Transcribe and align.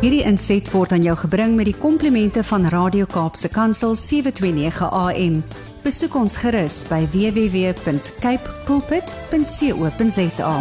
Hierdie 0.00 0.22
inset 0.24 0.64
word 0.72 0.94
aan 0.96 1.02
jou 1.04 1.12
gebring 1.26 1.58
met 1.58 1.66
die 1.68 1.76
komplimente 1.76 2.40
van 2.48 2.62
Radio 2.72 3.04
Kaapse 3.04 3.50
Kansel 3.52 3.92
729 3.92 4.86
AM. 4.96 5.34
Besoek 5.84 6.14
ons 6.16 6.38
gerus 6.40 6.78
by 6.88 7.02
www.cape 7.12 8.54
pulpit.co.za. 8.64 10.54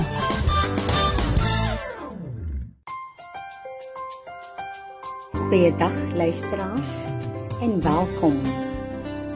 Goeiedag 5.38 5.96
luisteraars 6.20 6.98
en 7.64 7.80
welkom 7.86 8.36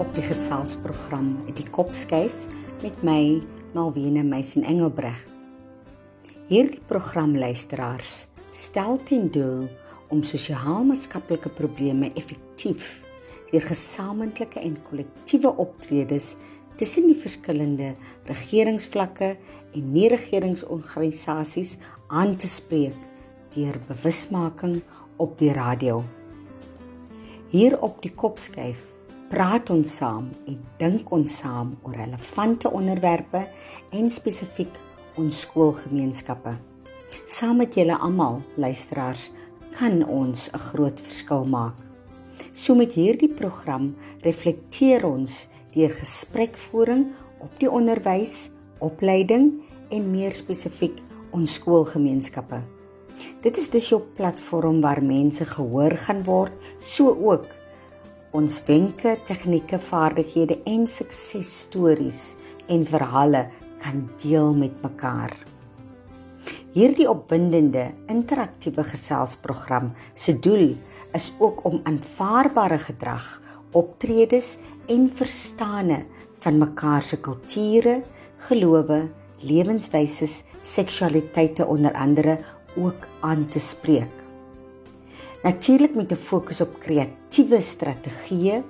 op 0.03 0.11
die 0.17 0.25
geselsprogram 0.27 1.31
Die 1.55 1.69
Kopskyf 1.71 2.49
met 2.81 2.99
my 3.07 3.39
Malwena 3.71 4.27
Meisen 4.27 4.67
Engelbreg. 4.67 5.23
Hierdie 6.51 6.83
program 6.91 7.37
luisteraars 7.39 8.27
stel 8.51 8.99
ten 9.07 9.31
doel 9.31 9.71
om 10.13 10.21
sosio-maatskaplike 10.21 11.49
probleme 11.57 12.11
effektief 12.19 13.01
deur 13.49 13.65
gesamentlike 13.69 14.61
en 14.61 14.75
kollektiewe 14.85 15.51
optredes 15.61 16.35
tussen 16.77 17.07
die 17.09 17.17
verskillende 17.17 17.91
regeringsvlakke 18.29 19.33
en 19.77 19.91
nie-regeringsorganisasies 19.93 21.77
aan 22.09 22.35
te 22.37 22.49
spreek 22.49 22.97
deur 23.53 23.77
bewusmaking 23.89 24.79
op 25.21 25.37
die 25.37 25.53
radio. 25.53 26.01
Hier 27.53 27.77
op 27.85 28.01
die 28.01 28.13
kopskyf 28.17 28.87
praat 29.33 29.69
ons 29.73 29.97
saam 29.99 30.31
en 30.49 30.57
dink 30.81 31.09
ons 31.13 31.37
saam 31.41 31.75
oor 31.85 31.97
relevante 31.97 32.69
onderwerpe 32.73 33.45
en 33.93 34.09
spesifiek 34.13 34.81
ons 35.21 35.45
skoolgemeenskappe. 35.45 36.55
Saam 37.29 37.61
met 37.61 37.77
julle 37.77 37.95
almal, 38.01 38.41
luisteraars, 38.57 39.29
kan 39.77 40.03
ons 40.05 40.49
'n 40.53 40.63
groot 40.69 41.01
verskil 41.01 41.45
maak. 41.45 41.77
So 42.51 42.75
met 42.75 42.93
hierdie 42.93 43.33
program 43.33 43.95
reflekteer 44.21 45.05
ons 45.05 45.49
deur 45.73 45.89
gesprekvoering 45.89 47.07
op 47.39 47.59
die 47.59 47.69
onderwys, 47.69 48.51
opleiding 48.79 49.61
en 49.89 50.11
meer 50.11 50.33
spesifiek 50.33 51.01
ons 51.31 51.53
skoolgemeenskappe. 51.53 52.61
Dit 53.41 53.57
is 53.57 53.69
dus 53.69 53.89
jou 53.89 54.01
platform 54.17 54.81
waar 54.81 55.03
mense 55.03 55.45
gehoor 55.45 55.95
gaan 56.05 56.23
word, 56.23 56.55
so 56.79 57.13
ook 57.13 57.47
ons 58.33 58.63
wenke, 58.65 59.17
tegnieke, 59.25 59.77
vaardighede 59.79 60.57
en 60.65 60.87
suksesstories 60.89 62.35
en 62.67 62.85
verhale 62.85 63.47
kan 63.83 64.07
deel 64.23 64.55
met 64.57 64.81
mekaar. 64.81 65.52
Hierdie 66.73 67.05
opwindende 67.05 67.91
interaktiewe 68.09 68.81
geselsprogram 68.87 69.91
se 70.17 70.33
doel 70.41 70.71
is 71.13 71.27
ook 71.37 71.59
om 71.69 71.83
aanvaarbare 71.85 72.79
gedrag, 72.81 73.27
optredes 73.77 74.55
en 74.89 75.03
verstande 75.05 75.99
van 76.41 76.57
mekaar 76.57 77.05
se 77.05 77.19
kulture, 77.21 77.99
gelowe, 78.47 78.97
lewenswyse, 79.45 80.25
seksualiteite 80.61 81.67
onder 81.69 81.93
andere 81.93 82.39
ook 82.73 83.05
aan 83.21 83.45
te 83.45 83.61
spreek. 83.61 84.25
Natuurlik 85.43 85.93
met 85.95 86.11
'n 86.11 86.25
fokus 86.25 86.61
op 86.61 86.79
kreatiewe 86.79 87.61
strategieë, 87.61 88.63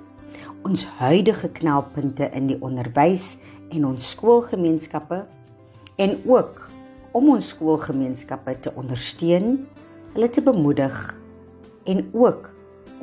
ons 0.62 0.84
huidige 1.00 1.48
knelpunte 1.48 2.28
in 2.36 2.46
die 2.46 2.60
onderwys 2.60 3.38
en 3.70 3.86
ons 3.86 4.10
skoolgemeenskappe 4.10 5.26
en 5.96 6.20
ook 6.26 6.73
om 7.14 7.30
ons 7.36 7.52
skoolgemeenskappe 7.54 8.56
te 8.66 8.72
ondersteun, 8.78 9.60
hulle 10.14 10.30
te 10.30 10.42
bemoedig 10.42 10.96
en 11.90 12.02
ook 12.12 12.50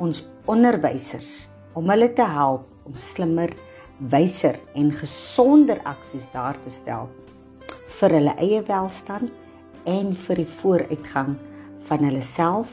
ons 0.02 0.24
onderwysers 0.50 1.48
om 1.78 1.88
hulle 1.88 2.10
te 2.12 2.26
help 2.28 2.68
om 2.88 2.96
slimmer, 2.98 3.52
wyser 4.12 4.58
en 4.76 4.90
gesonder 4.92 5.80
aksies 5.88 6.28
daar 6.32 6.58
te 6.60 6.72
stel 6.72 7.08
vir 7.98 8.16
hulle 8.16 8.32
eie 8.40 8.60
welstand 8.66 9.30
en 9.88 10.12
vir 10.16 10.40
die 10.40 10.48
vooruitgang 10.48 11.36
van 11.86 12.04
hulle 12.06 12.22
self 12.24 12.72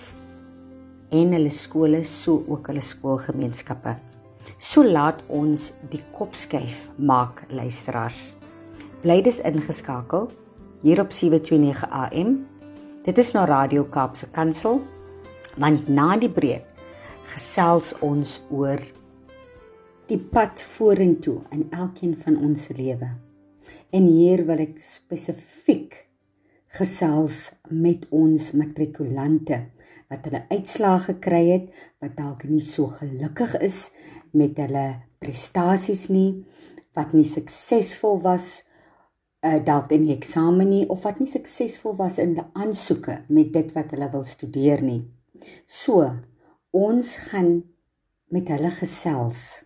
en 1.16 1.34
hulle 1.36 1.52
skole 1.54 2.02
so 2.06 2.44
ook 2.48 2.70
hulle 2.70 2.84
skoolgemeenskappe. 2.86 3.96
So 4.58 4.84
laat 4.86 5.24
ons 5.34 5.72
die 5.92 6.02
kop 6.16 6.36
skuif 6.38 6.88
maak 6.98 7.44
luisteraars. 7.50 8.36
Bly 9.04 9.20
dis 9.26 9.42
ingeskakel 9.48 10.30
hier 10.82 11.02
op 11.02 11.12
729 11.12 11.90
AM. 11.90 12.48
Dit 13.04 13.18
is 13.18 13.32
nou 13.36 13.46
Radio 13.46 13.84
Kaapse 13.84 14.30
Kansel. 14.32 14.80
Want 15.60 15.90
na 15.92 16.14
die 16.18 16.32
breek 16.32 16.64
gesels 17.34 17.92
ons 18.06 18.38
oor 18.50 18.80
die 20.08 20.20
pad 20.20 20.62
vorentoe 20.64 21.42
in 21.52 21.66
elkeen 21.76 22.16
van 22.18 22.38
ons 22.40 22.70
se 22.70 22.76
lewe. 22.78 23.10
En 23.92 24.08
hier 24.08 24.46
wil 24.48 24.64
ek 24.64 24.80
spesifiek 24.82 25.98
gesels 26.80 27.50
met 27.70 28.08
ons 28.16 28.52
matrikulante 28.56 29.60
wat 30.10 30.26
hulle 30.30 30.46
uitslae 30.54 31.04
gekry 31.10 31.44
het 31.50 31.68
wat 32.00 32.16
dalk 32.18 32.48
nie 32.48 32.64
so 32.64 32.88
gelukkig 32.94 33.58
is 33.66 33.90
met 34.32 34.58
hulle 34.64 34.88
prestasies 35.20 36.08
nie 36.14 36.46
wat 36.96 37.14
nie 37.18 37.28
suksesvol 37.28 38.22
was 38.24 38.69
uh, 39.46 39.60
dalk 39.66 39.92
in 39.96 40.06
die 40.08 40.16
eksamen 40.16 40.70
nie 40.70 40.86
of 40.92 41.06
wat 41.08 41.20
nie 41.22 41.30
suksesvol 41.30 41.96
was 42.00 42.20
in 42.22 42.36
hulle 42.36 42.48
aansoeke 42.60 43.22
met 43.30 43.54
dit 43.56 43.74
wat 43.78 43.94
hulle 43.96 44.10
wil 44.14 44.26
studeer 44.28 44.84
nie. 44.86 45.02
So, 45.66 46.06
ons 46.76 47.16
gaan 47.30 47.62
met 48.34 48.50
hulle 48.54 48.72
gesels 48.76 49.64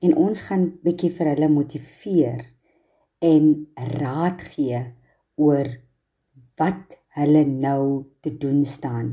en 0.00 0.14
ons 0.16 0.40
gaan 0.48 0.70
bietjie 0.84 1.10
vir 1.12 1.34
hulle 1.34 1.50
motiveer 1.52 2.44
en 3.24 3.50
raad 3.98 4.44
gee 4.54 4.80
oor 5.36 5.68
wat 6.60 6.96
hulle 7.16 7.44
nou 7.48 8.06
te 8.24 8.32
doen 8.40 8.62
staan. 8.64 9.12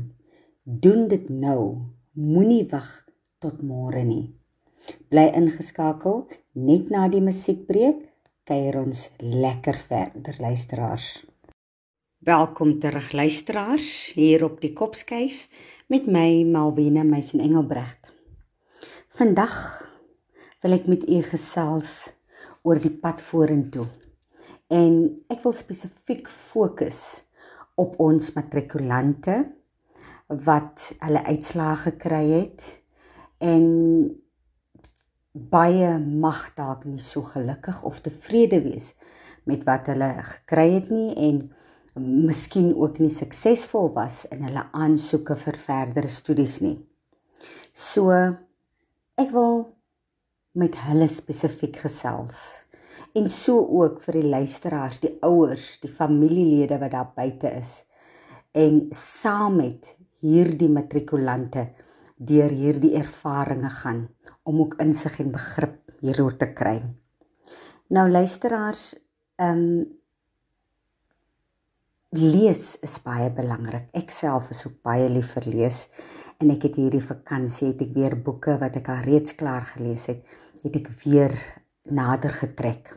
Doen 0.64 1.08
dit 1.08 1.28
nou. 1.28 1.90
Moenie 2.14 2.64
wag 2.70 2.88
tot 3.42 3.60
môre 3.66 4.04
nie. 4.06 4.32
Bly 5.10 5.26
ingeskakel 5.36 6.24
net 6.54 6.90
na 6.92 7.08
die 7.12 7.22
musiekbreek 7.24 8.04
kuier 8.44 8.76
ons 8.76 8.98
lekker 9.24 9.76
verder 9.88 10.34
luisteraars. 10.36 11.24
Welkom 12.28 12.74
terug 12.78 13.06
luisteraars 13.16 14.12
hier 14.12 14.42
op 14.44 14.58
die 14.60 14.74
Kopskyf 14.76 15.46
met 15.88 16.04
my 16.04 16.42
Malwena 16.44 17.06
Meisen 17.08 17.40
Engelbrecht. 17.40 18.10
Vandag 19.16 19.54
wil 20.60 20.76
ek 20.76 20.84
met 20.92 21.06
u 21.08 21.22
gesels 21.24 21.94
oor 22.68 22.82
die 22.84 22.92
pad 22.92 23.24
vorentoe. 23.24 23.86
En 24.68 25.14
ek 25.32 25.40
wil 25.46 25.56
spesifiek 25.56 26.28
fokus 26.28 27.00
op 27.80 27.96
ons 27.96 28.28
matrikulante 28.36 29.38
wat 30.44 30.90
hulle 31.00 31.24
uitslae 31.32 31.78
gekry 31.86 32.26
het 32.34 32.68
en 33.40 33.64
baie 35.34 35.98
mag 35.98 36.52
dalk 36.54 36.84
nie 36.86 37.02
so 37.02 37.24
gelukkig 37.26 37.82
of 37.82 37.98
tevrede 38.00 38.60
wees 38.62 38.92
met 39.50 39.64
wat 39.66 39.90
hulle 39.90 40.12
gekry 40.22 40.68
het 40.76 40.90
nie 40.94 41.10
en 41.26 41.40
miskien 41.98 42.70
ook 42.74 43.00
nie 43.02 43.10
suksesvol 43.10 43.90
was 43.96 44.24
in 44.30 44.44
hulle 44.46 44.62
aansoeke 44.72 45.34
vir 45.38 45.58
verdere 45.58 46.10
studies 46.10 46.60
nie. 46.62 46.76
So 47.72 48.14
ek 49.18 49.34
wil 49.34 49.64
met 50.54 50.78
hulle 50.86 51.10
spesifiek 51.10 51.82
gesels 51.82 52.38
en 53.18 53.26
so 53.30 53.58
ook 53.58 54.00
vir 54.06 54.20
die 54.20 54.30
luisteraars, 54.30 55.00
die 55.02 55.16
ouers, 55.22 55.78
die 55.82 55.90
familielede 55.90 56.78
wat 56.78 56.94
daar 56.94 57.10
buite 57.14 57.50
is 57.58 57.82
en 58.54 58.84
saam 58.94 59.58
met 59.58 59.96
hierdie 60.22 60.70
matrikulante 60.70 61.72
deur 62.18 62.54
hierdie 62.54 62.94
ervarings 63.02 63.82
gaan 63.82 64.06
om 64.44 64.60
ook 64.60 64.78
insig 64.84 65.18
en 65.20 65.32
begrip 65.34 65.94
hieroor 66.04 66.36
te 66.36 66.50
kry. 66.52 66.78
Nou 67.94 68.08
luisteraars, 68.10 68.94
ehm 69.36 69.60
um, 69.64 69.84
lees 72.14 72.76
is 72.86 73.00
baie 73.02 73.26
belangrik. 73.34 73.88
Ek 73.98 74.12
self 74.14 74.52
is 74.54 74.62
ook 74.68 74.76
baie 74.86 75.08
lief 75.10 75.32
vir 75.34 75.48
lees 75.50 75.88
en 76.38 76.52
ek 76.54 76.68
het 76.68 76.76
hierdie 76.78 77.02
vakansie 77.02 77.72
het 77.72 77.82
ek 77.82 77.90
weer 77.96 78.14
boeke 78.14 78.54
wat 78.60 78.76
ek 78.78 78.90
al 78.92 79.02
reeds 79.06 79.34
klaar 79.38 79.66
gelees 79.66 80.06
het, 80.10 80.22
het 80.62 80.76
ek 80.78 80.92
weer 81.02 81.34
nader 81.90 82.30
getrek. 82.38 82.92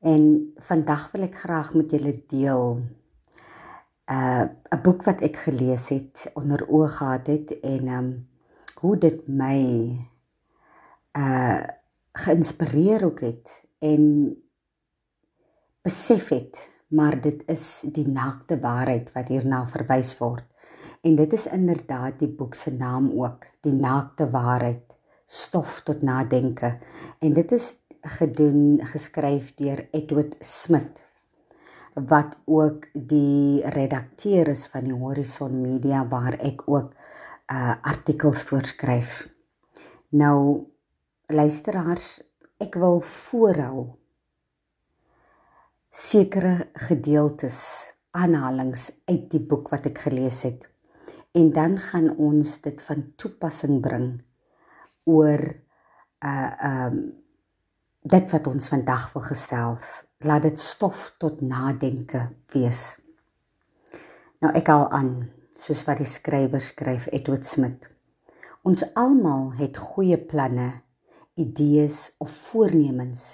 En 0.00 0.54
vandag 0.62 1.10
wil 1.12 1.26
ek 1.26 1.40
graag 1.42 1.74
met 1.74 1.90
julle 1.90 2.14
deel 2.30 2.80
'n 4.10 4.14
uh, 4.14 4.82
boek 4.82 5.04
wat 5.06 5.20
ek 5.22 5.36
gelees 5.46 5.88
het, 5.90 6.30
onder 6.34 6.62
oë 6.66 6.88
gehad 6.98 7.26
het 7.26 7.60
en 7.60 7.86
ehm 7.88 7.98
um, 7.98 8.10
hoe 8.80 8.96
dit 8.96 9.28
my 9.28 9.58
uh 11.18 11.62
geïnspireer 12.12 13.04
ook 13.04 13.20
het 13.20 13.64
en 13.78 14.02
besef 15.82 16.28
het 16.28 16.70
maar 16.88 17.20
dit 17.20 17.42
is 17.46 17.84
die 17.94 18.08
naakte 18.08 18.58
waarheid 18.60 19.12
wat 19.12 19.28
hierna 19.28 19.66
verwys 19.66 20.18
word 20.18 20.50
En 21.00 21.14
dit 21.16 21.32
is 21.32 21.46
inderdaad 21.46 22.18
die 22.20 22.28
boek 22.28 22.54
se 22.54 22.72
naam 22.76 23.10
ook, 23.16 23.46
Die 23.60 23.72
naakte 23.72 24.30
waarheid, 24.30 24.84
stof 25.26 25.80
tot 25.80 26.02
nadenke. 26.02 26.78
En 27.18 27.32
dit 27.32 27.52
is 27.52 27.78
gedoen 28.00 28.80
geskryf 28.82 29.54
deur 29.54 29.88
Edward 29.90 30.36
Smith 30.38 31.04
wat 31.94 32.38
ook 32.44 32.86
die 32.92 33.66
redakteur 33.68 34.48
is 34.48 34.68
van 34.72 34.84
die 34.84 34.94
Horizon 34.94 35.60
Media 35.60 36.06
waar 36.08 36.38
ek 36.38 36.62
ook 36.66 36.92
uh 37.52 37.74
artikels 37.82 38.42
voorskryf. 38.48 39.28
Nou 40.08 40.69
luisteraars, 41.34 42.20
ek 42.60 42.76
wil 42.80 43.00
voorhou 43.04 43.86
sekere 45.90 46.70
gedeeltes 46.88 47.60
aanhalings 48.14 48.90
uit 49.10 49.26
die 49.32 49.42
boek 49.42 49.70
wat 49.72 49.88
ek 49.90 50.04
gelees 50.06 50.42
het. 50.46 50.66
En 51.34 51.52
dan 51.54 51.78
gaan 51.78 52.10
ons 52.18 52.56
dit 52.62 52.82
van 52.82 53.04
toepassing 53.18 53.80
bring 53.82 54.12
oor 55.10 55.42
uh 56.26 56.52
um 56.70 57.00
dit 58.00 58.30
wat 58.32 58.46
ons 58.48 58.68
vandag 58.72 59.10
wil 59.12 59.22
gesels. 59.22 59.88
Laat 60.24 60.46
dit 60.48 60.58
stof 60.58 61.10
tot 61.20 61.42
nadenke 61.44 62.30
wees. 62.54 62.96
Nou 64.40 64.52
ek 64.56 64.70
al 64.72 64.86
aan 64.96 65.10
soos 65.52 65.84
wat 65.84 66.00
die 66.00 66.08
skrywer 66.08 66.62
skryf 66.64 67.10
Edward 67.12 67.44
Smith. 67.44 67.84
Ons 68.64 68.86
almal 68.96 69.50
het 69.58 69.76
goeie 69.76 70.16
planne, 70.16 70.80
idees 71.40 72.12
of 72.18 72.30
voornemens, 72.50 73.24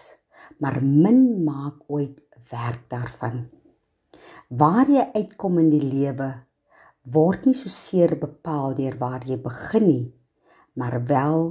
maar 0.62 0.78
min 0.84 1.44
maak 1.44 1.82
ooit 1.92 2.20
werk 2.50 2.86
daarvan. 2.90 3.46
Waar 4.48 4.88
jy 4.90 5.04
uitkom 5.14 5.58
in 5.62 5.70
die 5.74 5.82
lewe 5.82 6.30
word 7.12 7.46
nie 7.46 7.54
so 7.54 7.70
seer 7.70 8.16
bepaal 8.18 8.74
deur 8.78 8.96
waar 8.98 9.26
jy 9.26 9.38
begin 9.42 9.86
nie, 9.86 10.06
maar 10.78 10.98
wel 11.06 11.48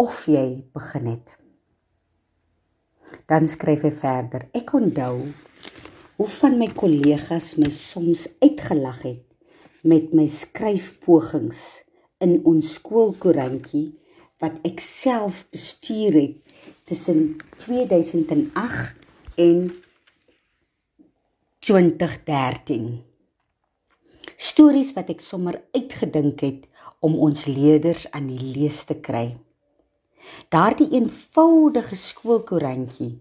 of 0.00 0.24
jy 0.30 0.64
begin 0.76 1.12
het. 1.12 1.36
Dan 3.28 3.48
skryf 3.48 3.84
hy 3.86 3.92
verder: 3.92 4.48
Ek 4.56 4.72
onthou 4.76 5.16
hoe 6.18 6.28
van 6.40 6.58
my 6.60 6.68
kollegas 6.74 7.54
my 7.60 7.70
soms 7.72 8.26
uitgelag 8.42 9.04
het 9.06 9.24
met 9.88 10.12
my 10.16 10.26
skryfpogings 10.26 11.60
in 12.24 12.40
ons 12.48 12.72
skoolkoerantjie 12.76 13.86
wat 14.42 14.58
ek 14.66 14.80
self 14.82 15.44
bestuur 15.50 16.14
het 16.14 16.54
tussen 16.88 17.36
2008 17.58 18.94
en 19.38 19.60
2013. 21.58 22.88
Stories 24.38 24.94
wat 24.94 25.10
ek 25.10 25.20
sommer 25.24 25.58
uitgedink 25.74 26.42
het 26.46 26.68
om 27.02 27.18
ons 27.18 27.46
leerders 27.50 28.06
aan 28.14 28.30
die 28.30 28.52
lees 28.54 28.84
te 28.86 28.96
kry. 29.02 29.36
Daardie 30.52 30.88
eenvoudige 30.94 31.96
skoolkoerantjie 31.98 33.12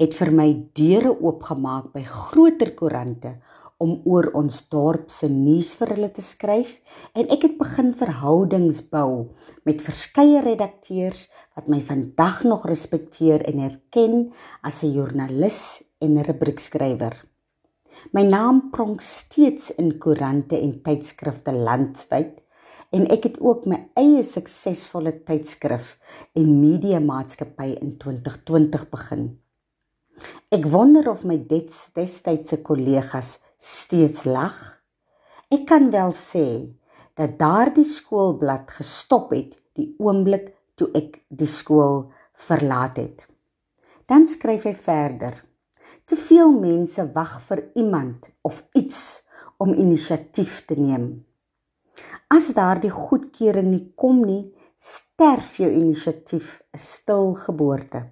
het 0.00 0.16
vir 0.18 0.32
my 0.34 0.48
deure 0.76 1.12
oopgemaak 1.14 1.92
by 1.94 2.02
groter 2.06 2.72
koerante 2.78 3.36
om 3.82 4.00
oor 4.08 4.30
ons 4.38 4.62
dorp 4.72 5.10
se 5.12 5.28
nuus 5.28 5.74
vir 5.80 5.92
hulle 5.94 6.08
te 6.16 6.24
skryf 6.24 6.78
en 7.14 7.28
ek 7.32 7.44
het 7.44 7.56
begin 7.60 7.92
verhoudings 7.96 8.80
bou 8.92 9.36
met 9.68 9.84
verskeie 9.84 10.40
redakteurs 10.44 11.26
wat 11.56 11.68
my 11.72 11.82
vandag 11.84 12.42
nog 12.48 12.66
respekteer 12.68 13.44
en 13.50 13.60
erken 13.68 14.32
as 14.62 14.82
'n 14.82 14.92
joernalis 14.96 15.82
en 16.00 16.22
rubriekskrywer. 16.22 17.24
My 18.12 18.22
naam 18.22 18.70
pronk 18.70 19.00
steeds 19.00 19.70
in 19.70 19.98
koerante 19.98 20.56
en 20.60 20.82
tydskrifte 20.82 21.52
landwyd 21.52 22.42
en 22.90 23.08
ek 23.10 23.24
het 23.28 23.40
ook 23.40 23.66
my 23.66 23.78
eie 23.98 24.22
suksesvolle 24.22 25.12
tydskrif 25.26 25.96
en 26.34 26.60
media 26.60 27.00
maatskappy 27.00 27.74
in 27.80 27.96
2020 27.98 28.90
begin. 28.90 29.38
Ek 30.54 30.64
wonder 30.72 31.10
of 31.10 31.24
my 31.24 31.36
destydse 31.36 32.62
kollegas 32.62 33.40
steeds 33.56 34.24
lag. 34.24 34.56
Ek 35.48 35.66
kan 35.66 35.90
wel 35.90 36.12
sê 36.12 36.46
dat 37.16 37.38
daardie 37.40 37.86
skoolblad 37.86 38.70
gestop 38.78 39.32
het 39.32 39.56
die 39.76 39.94
oomblik 39.98 40.52
toe 40.76 40.90
ek 40.94 41.22
die 41.28 41.48
skool 41.48 42.10
verlaat 42.46 43.00
het. 43.00 43.26
Dan 44.06 44.26
skryf 44.28 44.66
hy 44.68 44.74
verder: 44.74 45.38
Te 46.04 46.16
veel 46.16 46.52
mense 46.52 47.02
wag 47.14 47.40
vir 47.48 47.64
iemand 47.74 48.28
of 48.42 48.62
iets 48.74 49.22
om 49.58 49.72
inisiatief 49.74 50.64
te 50.68 50.76
neem. 50.78 51.24
As 52.28 52.52
daardie 52.54 52.92
goedkeuring 52.92 53.70
nie 53.70 53.84
kom 53.96 54.20
nie, 54.26 54.52
sterf 54.76 55.56
jou 55.62 55.70
inisiatief 55.72 56.62
'n 56.74 56.78
stil 56.78 57.34
geboorte. 57.34 58.10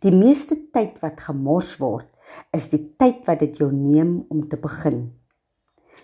Die 0.00 0.14
meeste 0.14 0.56
tyd 0.72 1.00
wat 1.02 1.20
gemors 1.20 1.76
word, 1.78 2.06
is 2.56 2.68
die 2.72 2.82
tyd 2.98 3.24
wat 3.28 3.42
dit 3.44 3.58
jou 3.62 3.70
neem 3.72 4.20
om 4.28 4.46
te 4.48 4.58
begin. 4.60 5.08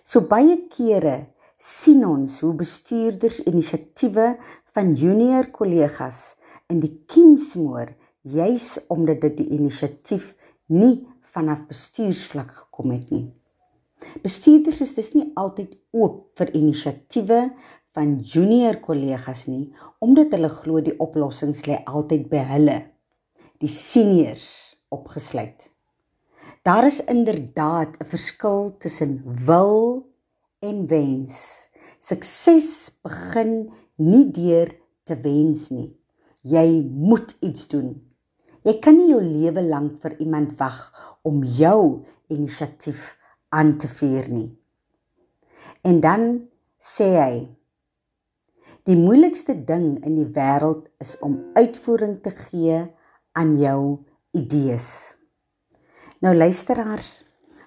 So 0.06 0.26
baie 0.30 0.58
kere 0.70 1.32
sien 1.56 2.04
ons 2.06 2.40
hoe 2.44 2.52
bestuurders 2.56 3.40
inisiatiewe 3.48 4.34
van 4.76 4.92
junior 4.94 5.48
kollegas 5.54 6.36
in 6.70 6.82
die 6.82 6.92
kiem 7.08 7.36
smoor 7.40 7.94
juis 8.26 8.74
omdat 8.92 9.22
dit 9.24 9.40
die 9.40 9.48
inisiatief 9.56 10.34
nie 10.72 11.06
vanaf 11.32 11.64
bestuursvlak 11.70 12.52
gekom 12.60 12.92
het 12.94 13.10
nie. 13.14 13.26
Bestuurders 14.22 14.82
is 14.84 14.94
dis 14.98 15.12
nie 15.16 15.30
altyd 15.40 15.72
oop 15.96 16.36
vir 16.38 16.52
inisiatiewe 16.58 17.40
van 17.96 18.18
junior 18.20 18.80
kollegas 18.84 19.46
nie 19.48 19.70
omdat 20.04 20.34
hulle 20.36 20.52
glo 20.52 20.82
die 20.84 20.96
oplossings 21.00 21.64
lê 21.70 21.80
altyd 21.88 22.28
by 22.32 22.42
hulle, 22.52 22.76
die 23.62 23.72
seniors 23.72 24.76
opgesluit. 24.92 25.70
Daar 26.66 26.86
is 26.86 27.04
inderdaad 27.04 27.96
'n 27.98 28.04
verskil 28.04 28.76
tussen 28.78 29.22
wil 29.44 30.06
en 30.58 30.86
wens. 30.86 31.70
Sukses 31.98 32.90
begin 33.02 33.70
nie 33.94 34.30
deur 34.30 34.74
te 35.02 35.20
wens 35.20 35.68
nie. 35.70 36.00
Jy 36.42 36.90
moet 36.90 37.36
iets 37.40 37.68
doen. 37.68 38.02
Jy 38.62 38.78
kan 38.78 38.96
nie 38.96 39.08
jou 39.08 39.22
lewe 39.22 39.62
lank 39.62 40.00
vir 40.00 40.18
iemand 40.18 40.58
wag 40.58 40.78
om 41.22 41.44
jou 41.44 42.04
inisiatief 42.26 43.18
aan 43.48 43.78
te 43.78 43.88
vier 43.88 44.30
nie. 44.30 44.58
En 45.80 46.00
dan 46.00 46.48
sê 46.78 47.08
hy: 47.22 47.56
Die 48.82 48.96
moeilikste 48.96 49.64
ding 49.64 50.04
in 50.04 50.16
die 50.16 50.30
wêreld 50.32 50.88
is 50.98 51.18
om 51.18 51.44
uitvoering 51.54 52.22
te 52.22 52.30
gee 52.30 52.90
aan 53.32 53.58
jou 53.58 53.98
idees. 54.30 55.15
Nou 56.24 56.32
luisteraars, 56.32 57.10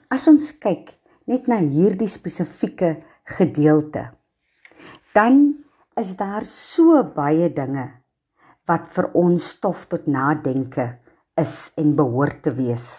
as 0.09 0.23
ons 0.31 0.47
kyk 0.57 0.95
net 1.29 1.45
na 1.51 1.59
hierdie 1.61 2.09
spesifieke 2.09 2.95
gedeelte, 3.37 4.07
dan 5.13 5.43
is 5.99 6.15
daar 6.17 6.47
so 6.47 7.03
baie 7.13 7.51
dinge 7.53 7.85
wat 8.69 8.89
vir 8.89 9.11
ons 9.17 9.51
stof 9.53 9.85
tot 9.91 10.09
nadenke 10.09 10.87
is 11.37 11.53
en 11.77 11.93
behoort 11.97 12.41
te 12.47 12.55
wees. 12.57 12.97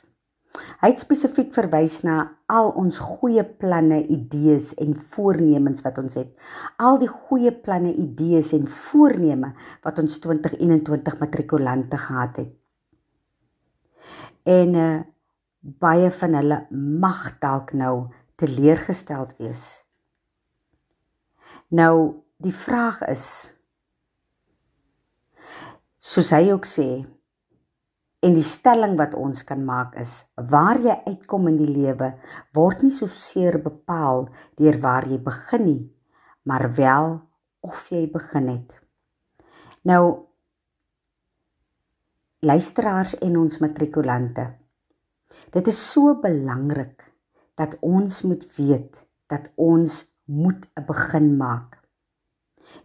Hy 0.83 0.93
het 0.93 1.03
spesifiek 1.03 1.51
verwys 1.55 2.01
na 2.07 2.23
al 2.51 2.71
ons 2.79 3.03
goeie 3.03 3.43
planne, 3.43 4.01
idees 4.07 4.73
en 4.79 4.95
voornemens 4.95 5.83
wat 5.83 5.99
ons 5.99 6.19
het. 6.19 6.31
Al 6.79 7.03
die 7.03 7.11
goeie 7.11 7.51
planne, 7.51 7.91
idees 7.91 8.55
en 8.55 8.71
voorneme 8.71 9.57
wat 9.83 9.99
ons 10.03 10.19
2021 10.23 11.19
matrikulante 11.19 11.99
gehad 12.07 12.43
het. 12.45 12.53
En 14.47 14.75
uh, 14.75 15.01
baie 15.61 16.11
van 16.11 16.35
hulle 16.35 16.59
mag 16.73 17.39
dalk 17.43 17.73
nou 17.77 18.11
teleurgesteld 18.41 19.37
wees. 19.39 19.85
Nou 21.69 22.25
die 22.41 22.55
vraag 22.57 23.03
is 23.13 23.25
soos 26.01 26.31
hy 26.33 26.47
ook 26.55 26.65
sê 26.65 26.89
en 28.25 28.37
die 28.37 28.45
stelling 28.45 28.97
wat 29.01 29.13
ons 29.17 29.45
kan 29.49 29.61
maak 29.65 29.97
is 30.01 30.15
waar 30.53 30.81
jy 30.81 30.97
uitkom 31.09 31.49
in 31.53 31.59
die 31.61 31.69
lewe 31.69 32.11
word 32.57 32.85
nie 32.85 32.93
so 32.95 33.09
seer 33.13 33.61
bepaal 33.65 34.27
deur 34.61 34.81
waar 34.81 35.09
jy 35.09 35.21
begin 35.25 35.65
nie 35.67 35.83
maar 36.49 36.67
wel 36.77 37.19
of 37.61 37.85
jy 37.93 38.07
begin 38.13 38.49
het 38.49 38.77
nou 39.85 40.03
luisteraars 42.41 43.19
en 43.21 43.37
ons 43.45 43.61
matrikulante 43.61 44.49
dit 45.51 45.67
is 45.67 45.81
so 45.93 46.15
belangrik 46.21 47.07
dat 47.55 47.77
ons 47.81 48.23
moet 48.23 48.47
weet 48.57 49.07
dat 49.27 49.51
ons 49.57 50.01
moet 50.25 50.69
'n 50.77 50.85
begin 50.87 51.37
maak 51.37 51.81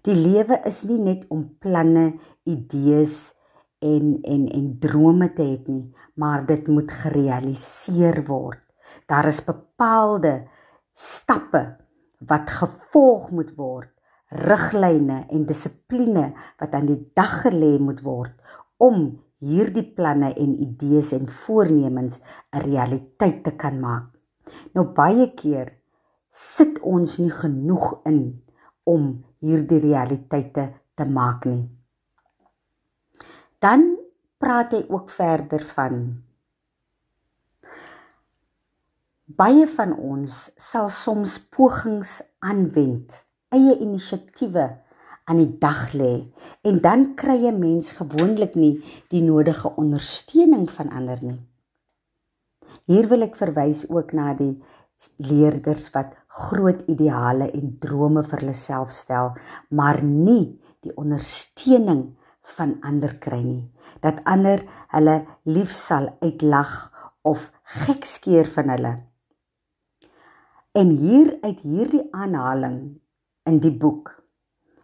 die 0.05 0.15
lewe 0.15 0.59
is 0.65 0.83
nie 0.89 0.99
net 0.99 1.25
om 1.33 1.57
planne 1.61 2.05
idees 2.43 3.33
en 3.85 4.19
en 4.23 4.45
en 4.57 4.67
drome 4.81 5.31
te 5.37 5.45
hê 5.45 5.57
nie, 5.69 5.93
maar 6.15 6.45
dit 6.47 6.67
moet 6.71 6.91
gerealiseer 7.03 8.23
word. 8.29 8.61
Daar 9.09 9.27
is 9.29 9.43
bepaalde 9.45 10.47
stappe 10.93 11.63
wat 12.25 12.49
gevolg 12.61 13.29
moet 13.35 13.51
word, 13.59 13.91
riglyne 14.31 15.25
en 15.29 15.45
dissipline 15.45 16.31
wat 16.61 16.73
aan 16.73 16.87
die 16.89 17.01
dag 17.13 17.43
gelê 17.43 17.75
moet 17.79 18.01
word 18.05 18.33
om 18.81 19.19
hierdie 19.45 19.85
planne 19.97 20.31
en 20.33 20.53
idees 20.65 21.11
en 21.17 21.27
voornemens 21.29 22.21
'n 22.53 22.65
realiteit 22.65 23.43
te 23.43 23.53
kan 23.55 23.79
maak. 23.79 24.05
Nou 24.73 24.85
baie 24.85 25.33
keer 25.33 25.73
sit 26.29 26.79
ons 26.81 27.17
nie 27.17 27.31
genoeg 27.31 28.01
in 28.05 28.43
om 28.83 29.23
hierdie 29.39 29.79
realiteite 29.79 30.73
te 30.95 31.05
maak 31.05 31.45
nie. 31.45 31.69
Dan 33.59 33.97
praat 34.37 34.71
hy 34.71 34.85
ook 34.89 35.09
verder 35.09 35.63
van 35.75 36.23
baie 39.25 39.65
van 39.67 39.95
ons 39.97 40.51
sal 40.61 40.89
soms 40.93 41.39
pogings 41.49 42.19
aanwend, 42.45 43.25
eie 43.49 43.73
inisiatiewe 43.81 44.67
aan 45.25 45.41
die 45.41 45.57
dag 45.61 45.93
lê 45.97 46.13
en 46.61 46.79
dan 46.81 47.15
kry 47.15 47.39
'n 47.49 47.59
mens 47.59 47.91
gewoonlik 47.99 48.55
nie 48.55 48.83
die 49.09 49.21
nodige 49.21 49.75
ondersteuning 49.75 50.69
van 50.71 50.89
ander 50.89 51.19
nie. 51.21 51.41
Hier 52.85 53.07
wil 53.07 53.21
ek 53.21 53.35
verwys 53.35 53.89
ook 53.89 54.13
na 54.13 54.33
die 54.33 54.61
leerders 55.17 55.89
wat 55.95 56.13
groot 56.27 56.81
ideale 56.87 57.49
en 57.51 57.77
drome 57.79 58.23
vir 58.23 58.39
hulle 58.39 58.53
self 58.53 58.89
stel, 58.89 59.33
maar 59.69 60.03
nie 60.03 60.61
die 60.85 60.93
ondersteuning 60.95 62.15
van 62.55 62.77
ander 62.85 63.17
kry 63.17 63.41
nie. 63.41 63.71
Dat 64.01 64.21
ander 64.23 64.61
hulle 64.93 65.25
lief 65.43 65.71
sal 65.71 66.17
uitlag 66.21 66.91
of 67.21 67.51
gekskeer 67.63 68.45
van 68.45 68.69
hulle. 68.69 68.93
En 70.75 70.89
hier 70.89 71.37
uit 71.41 71.59
hierdie 71.59 72.03
aanhaling 72.11 72.99
in 73.49 73.59
die 73.63 73.73
boek 73.73 74.24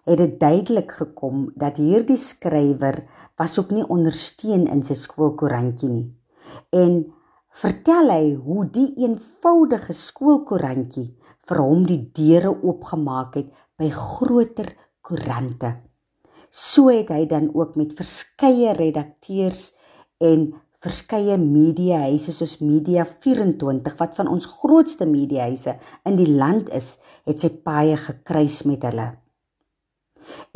het 0.08 0.17
dit 0.17 0.39
duidelik 0.39 0.91
gekom 0.98 1.50
dat 1.55 1.77
hierdie 1.77 2.17
skrywer 2.17 3.03
was 3.38 3.60
ook 3.60 3.72
nie 3.75 3.86
ondersteun 3.86 4.67
in 4.72 4.81
sy 4.84 4.98
skoolkoerantjie 4.98 5.89
nie. 5.91 6.08
En 6.74 7.03
vertel 7.62 8.10
hy 8.10 8.34
hoe 8.36 8.65
die 8.74 8.89
eenvoudige 9.03 9.93
skoolkoerantjie 9.93 11.12
vir 11.50 11.62
hom 11.62 11.86
die 11.86 12.01
deure 12.15 12.53
oopgemaak 12.53 13.38
het 13.39 13.51
by 13.79 13.89
groter 13.93 14.74
koerante. 15.05 15.75
So 16.51 16.91
het 16.91 17.12
hy 17.13 17.25
dan 17.29 17.50
ook 17.55 17.77
met 17.79 17.96
verskeie 17.96 18.74
redakteurs 18.75 19.72
en 20.22 20.51
verskeie 20.81 21.38
mediahuise 21.38 22.34
soos 22.34 22.58
Media 22.65 23.05
24 23.05 23.98
wat 24.00 24.17
van 24.17 24.29
ons 24.31 24.50
grootste 24.50 25.05
mediahuise 25.05 25.77
in 26.10 26.17
die 26.17 26.29
land 26.29 26.72
is, 26.74 26.96
het 27.29 27.43
sy 27.43 27.53
paie 27.63 27.98
gekruis 28.01 28.63
met 28.65 28.88
hulle. 28.89 29.12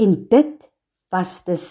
En 0.01 0.15
dit 0.29 0.69
was 1.13 1.43
dus 1.47 1.65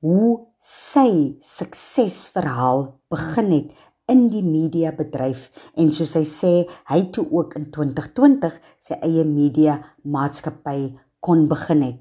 hoe 0.00 0.40
sy 0.60 1.36
suksesverhaal 1.44 2.86
begin 3.12 3.52
het 3.52 3.86
in 4.10 4.26
die 4.32 4.42
media 4.42 4.90
bedryf 4.96 5.48
en 5.78 5.92
soos 5.94 6.16
hy 6.18 6.24
sê 6.26 6.52
hy 6.90 7.00
toe 7.14 7.26
ook 7.30 7.54
in 7.60 7.68
2020 7.70 8.56
sy 8.82 8.98
eie 9.06 9.24
media 9.28 9.78
maatskappy 10.02 10.92
kon 11.22 11.46
begin 11.50 11.84
het. 11.86 11.98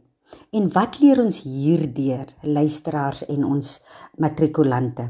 En 0.54 0.70
wat 0.74 1.00
leer 1.02 1.22
ons 1.24 1.42
hierdeur 1.46 2.30
luisteraars 2.46 3.26
en 3.34 3.46
ons 3.48 3.72
matrikulante? 4.22 5.10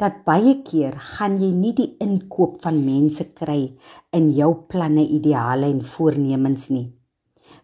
Dat 0.00 0.22
baie 0.28 0.58
keer 0.64 0.96
gaan 1.16 1.38
jy 1.40 1.50
nie 1.56 1.72
die 1.76 1.88
inkoop 2.04 2.58
van 2.64 2.82
mense 2.84 3.30
kry 3.36 3.76
in 4.16 4.30
jou 4.36 4.52
planne, 4.68 5.04
ideale 5.04 5.68
en 5.72 5.82
voornemens 5.84 6.68
nie. 6.72 6.86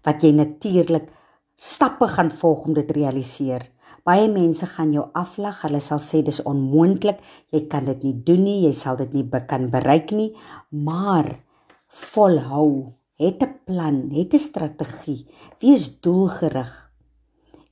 Wat 0.05 0.25
jy 0.25 0.33
natuurlik 0.37 1.09
stappe 1.62 2.09
gaan 2.11 2.31
volg 2.35 2.64
om 2.66 2.75
dit 2.75 2.90
realiseer. 2.90 3.69
Baie 4.02 4.26
mense 4.31 4.66
gaan 4.66 4.90
jou 4.95 5.04
aflag. 5.19 5.61
Hulle 5.62 5.78
sal 5.83 6.00
sê 6.02 6.23
dis 6.26 6.42
onmoontlik. 6.49 7.21
Jy 7.54 7.66
kan 7.71 7.87
dit 7.87 8.02
nie 8.09 8.16
doen 8.26 8.42
nie. 8.42 8.59
Jy 8.66 8.73
sal 8.75 8.99
dit 8.99 9.14
nie 9.14 9.42
kan 9.47 9.69
bereik 9.71 10.11
nie. 10.11 10.33
Maar 10.71 11.31
volhou. 11.87 12.95
Het 13.23 13.42
'n 13.42 13.54
plan, 13.66 14.11
het 14.11 14.35
'n 14.35 14.38
strategie. 14.38 15.26
Wees 15.61 16.00
doelgerig. 16.00 16.90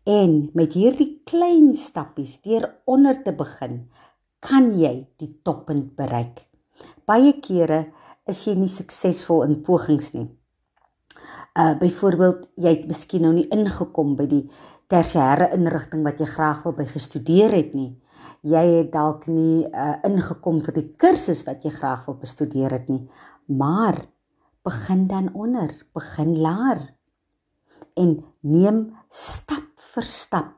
En 0.07 0.51
met 0.55 0.73
hierdie 0.73 1.23
klein 1.25 1.75
stappies 1.75 2.41
deur 2.43 2.83
onder 2.85 3.23
te 3.23 3.33
begin, 3.33 3.91
kan 4.39 4.79
jy 4.79 5.09
die 5.19 5.41
toppunt 5.43 5.97
bereik. 5.97 6.47
Baie 7.07 7.41
kere 7.41 7.93
is 8.27 8.45
jy 8.45 8.55
nie 8.55 8.69
suksesvol 8.69 9.43
in 9.43 9.63
pogings 9.63 10.15
nie 10.15 10.40
uh 11.59 11.75
byvoorbeeld 11.81 12.47
jy 12.57 12.75
het 12.77 12.87
miskien 12.89 13.27
nou 13.27 13.33
nie 13.35 13.49
ingekom 13.51 14.15
by 14.19 14.27
die 14.31 14.45
tersiêre 14.91 15.51
inrigting 15.57 16.05
wat 16.07 16.21
jy 16.21 16.29
graag 16.31 16.63
wil 16.67 16.77
by 16.79 16.87
gestudeer 16.91 17.55
het 17.55 17.75
nie. 17.75 17.91
Jy 18.43 18.65
het 18.79 18.93
dalk 18.93 19.27
nie 19.27 19.67
uh 19.67 19.97
ingekom 20.07 20.63
vir 20.67 20.79
die 20.79 20.89
kursus 20.97 21.45
wat 21.49 21.65
jy 21.65 21.75
graag 21.75 22.07
wil 22.07 22.19
bestudeer 22.21 22.73
het 22.77 22.89
nie. 22.89 23.05
Maar 23.47 24.07
begin 24.65 25.07
dan 25.09 25.31
onder, 25.35 25.75
begin 25.95 26.39
laer 26.39 26.89
en 27.97 28.17
neem 28.41 28.91
stap 29.09 29.67
vir 29.95 30.07
stap 30.07 30.57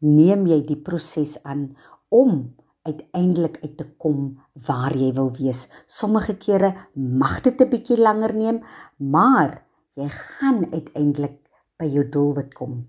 neem 0.00 0.46
jy 0.48 0.60
die 0.64 0.78
proses 0.80 1.36
aan 1.44 1.70
om 2.08 2.50
uiteindelik 2.82 3.58
uit 3.62 3.76
te 3.76 3.86
kom 3.98 4.38
waar 4.66 4.94
jy 4.96 5.12
wil 5.16 5.30
wees. 5.36 5.68
Sommige 5.86 6.36
kere 6.36 6.74
mag 6.94 7.40
dit 7.42 7.60
'n 7.60 7.68
bietjie 7.68 7.98
langer 7.98 8.34
neem, 8.34 8.62
maar 8.96 9.66
jy 9.94 10.08
gaan 10.08 10.72
uiteindelik 10.72 11.38
by 11.78 11.86
jou 11.86 12.08
doelwit 12.08 12.54
kom. 12.54 12.88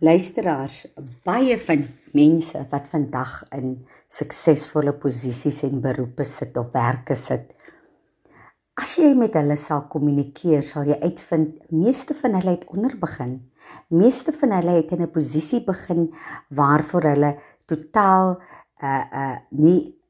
Luisteraars, 0.00 0.86
baie 1.24 1.58
van 1.58 1.88
mense 2.12 2.66
wat 2.70 2.88
vandag 2.88 3.44
in 3.52 3.86
suksesvolle 4.08 4.92
posisies 4.92 5.62
en 5.62 5.80
beroepe 5.80 6.24
sit 6.24 6.56
of 6.56 6.72
werke 6.72 7.14
sit, 7.14 7.52
as 8.80 8.94
jy 8.96 9.10
met 9.18 9.34
hulle 9.36 9.56
sal 9.60 9.84
kommunikeer, 9.92 10.62
sal 10.64 10.88
jy 10.88 10.96
uitvind 11.02 11.58
meeste 11.68 12.14
van 12.16 12.38
hulle 12.38 12.54
het 12.56 12.64
onder 12.72 12.96
begin. 13.02 13.34
Meeste 13.92 14.32
van 14.32 14.54
hulle 14.56 14.78
het 14.78 14.92
in 14.96 15.02
'n 15.02 15.10
posisie 15.12 15.60
begin 15.64 16.08
waarvoor 16.48 17.02
hulle 17.12 17.32
totaal 17.66 18.40
uh 18.82 19.04
uh 19.12 19.36
nie 19.50 20.00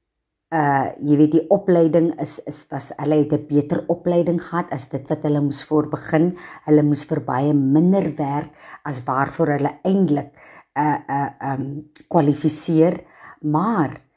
uh 0.51 0.91
jy 0.99 1.17
weet 1.17 1.33
die 1.37 1.47
opleiding 1.51 2.13
is 2.21 2.39
is 2.51 2.67
was 2.71 2.91
hulle 2.99 3.23
het 3.23 3.33
'n 3.33 3.47
beter 3.47 3.85
opleiding 3.89 4.41
gehad 4.43 4.73
as 4.73 4.89
dit 4.89 5.09
wat 5.09 5.23
hulle 5.23 5.41
moes 5.41 5.65
voor 5.65 5.89
begin. 5.89 6.37
Hulle 6.67 6.83
moes 6.83 7.05
vir 7.05 7.21
baie 7.21 7.53
minder 7.55 8.15
werk 8.17 8.51
as 8.85 9.05
waarvoor 9.05 9.59
hulle 9.59 9.79
eintlik 9.85 10.35
uh 10.77 10.99
uh 11.09 11.31
um 11.53 11.91
kwalifiseer, 12.09 13.05
maar 13.43 14.11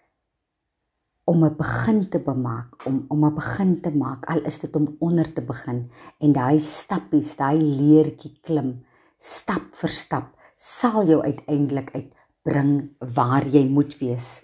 om 1.26 1.44
'n 1.44 1.56
begin 1.56 2.10
te 2.10 2.20
bemaak, 2.20 2.86
om 2.86 3.06
om 3.08 3.26
'n 3.26 3.34
begin 3.34 3.82
te 3.82 3.92
maak, 3.96 4.26
al 4.26 4.42
is 4.42 4.60
dit 4.60 4.76
om 4.76 4.96
onder 5.00 5.34
te 5.34 5.42
begin 5.42 5.90
en 6.20 6.32
daai 6.32 6.60
stappies, 6.60 7.36
daai 7.36 7.58
leertjie 7.58 8.40
klim, 8.42 8.86
stap 9.18 9.62
vir 9.72 9.90
stap, 9.90 10.28
sal 10.58 11.06
jou 11.08 11.22
uiteindelik 11.22 11.92
uitbring 11.94 12.90
waar 13.16 13.48
jy 13.48 13.68
moet 13.70 13.98
wees. 14.00 14.43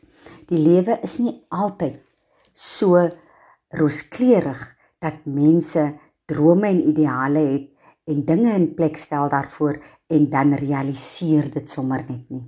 Die 0.50 0.58
lewe 0.58 1.00
is 1.06 1.20
nie 1.22 1.36
altyd 1.50 2.00
so 2.54 3.00
rooskleurig 3.70 4.62
dat 5.00 5.26
mense 5.26 5.84
drome 6.30 6.68
en 6.68 6.80
ideale 6.92 7.44
het 7.52 7.68
en 8.10 8.24
dinge 8.26 8.54
in 8.58 8.72
plek 8.74 8.98
stel 8.98 9.30
daarvoor 9.30 9.78
en 10.10 10.30
dan 10.30 10.56
realiseer 10.58 11.52
dit 11.54 11.70
sommer 11.70 12.02
net 12.08 12.30
nie. 12.30 12.48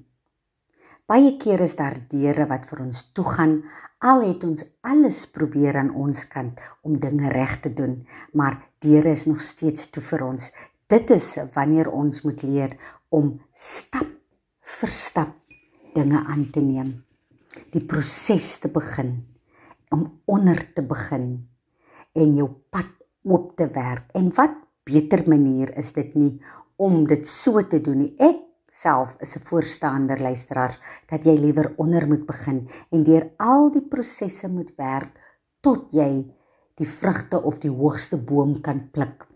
Baie 1.05 1.35
kere 1.37 1.67
is 1.67 1.75
daar 1.75 1.97
deure 2.09 2.47
wat 2.49 2.65
vir 2.69 2.81
ons 2.87 3.03
toegaan 3.13 3.59
al 4.01 4.23
het 4.25 4.45
ons 4.47 4.63
alles 4.87 5.25
probeer 5.29 5.77
aan 5.81 5.91
ons 5.93 6.23
kant 6.31 6.57
om 6.87 6.97
dinge 6.99 7.29
reg 7.29 7.59
te 7.61 7.73
doen, 7.73 7.99
maar 8.33 8.57
deure 8.81 9.13
is 9.13 9.27
nog 9.29 9.43
steeds 9.45 9.91
toe 9.91 10.03
vir 10.03 10.25
ons. 10.25 10.49
Dit 10.89 11.13
is 11.13 11.27
wanneer 11.53 11.91
ons 11.91 12.23
moet 12.25 12.41
leer 12.47 12.75
om 13.09 13.35
stap 13.53 14.09
vir 14.79 14.97
stap 14.97 15.37
dinge 15.93 16.25
aan 16.25 16.49
te 16.49 16.63
neem 16.63 16.95
die 17.72 17.84
proses 17.84 18.60
te 18.60 18.72
begin 18.72 19.20
om 19.91 20.08
onder 20.25 20.62
te 20.74 20.81
begin 20.81 21.48
en 22.15 22.36
jou 22.36 22.48
pad 22.72 22.89
oop 23.27 23.55
te 23.58 23.67
werk. 23.74 24.08
En 24.15 24.31
wat 24.36 24.55
beter 24.88 25.24
manier 25.29 25.74
is 25.77 25.91
dit 25.93 26.15
nie 26.15 26.39
om 26.81 27.03
dit 27.08 27.27
so 27.27 27.62
te 27.67 27.81
doen 27.84 28.01
nie. 28.05 28.13
Ek 28.17 28.39
self 28.72 29.17
is 29.20 29.36
'n 29.36 29.46
voorstander 29.46 30.20
luisteraars 30.20 30.79
dat 31.08 31.25
jy 31.25 31.36
liewer 31.38 31.74
onder 31.77 32.08
moet 32.08 32.25
begin 32.25 32.70
en 32.91 33.03
deur 33.03 33.29
al 33.38 33.72
die 33.72 33.84
prosesse 33.84 34.48
moet 34.48 34.72
werk 34.77 35.20
tot 35.62 35.91
jy 35.91 36.34
die 36.75 36.88
vrugte 36.88 37.41
of 37.43 37.60
die 37.60 37.70
hoogste 37.70 38.17
boom 38.17 38.62
kan 38.62 38.89
pluk. 38.91 39.27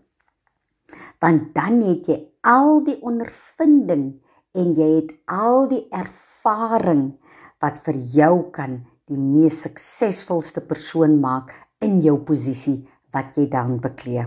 Want 1.20 1.54
dan 1.54 1.82
het 1.82 2.06
jy 2.06 2.18
al 2.40 2.84
die 2.84 2.98
ondervinding 3.02 4.22
en 4.54 4.72
jy 4.72 4.90
het 4.96 5.12
al 5.26 5.68
die 5.68 5.86
ervaring 5.90 7.18
wat 7.62 7.80
vir 7.86 7.98
jou 8.14 8.50
kan 8.54 8.80
die 9.08 9.18
mees 9.18 9.60
suksesvolste 9.64 10.62
persoon 10.66 11.18
maak 11.22 11.52
in 11.84 12.00
jou 12.04 12.16
posisie 12.28 12.80
wat 13.14 13.36
jy 13.38 13.46
dan 13.52 13.78
beklee. 13.80 14.26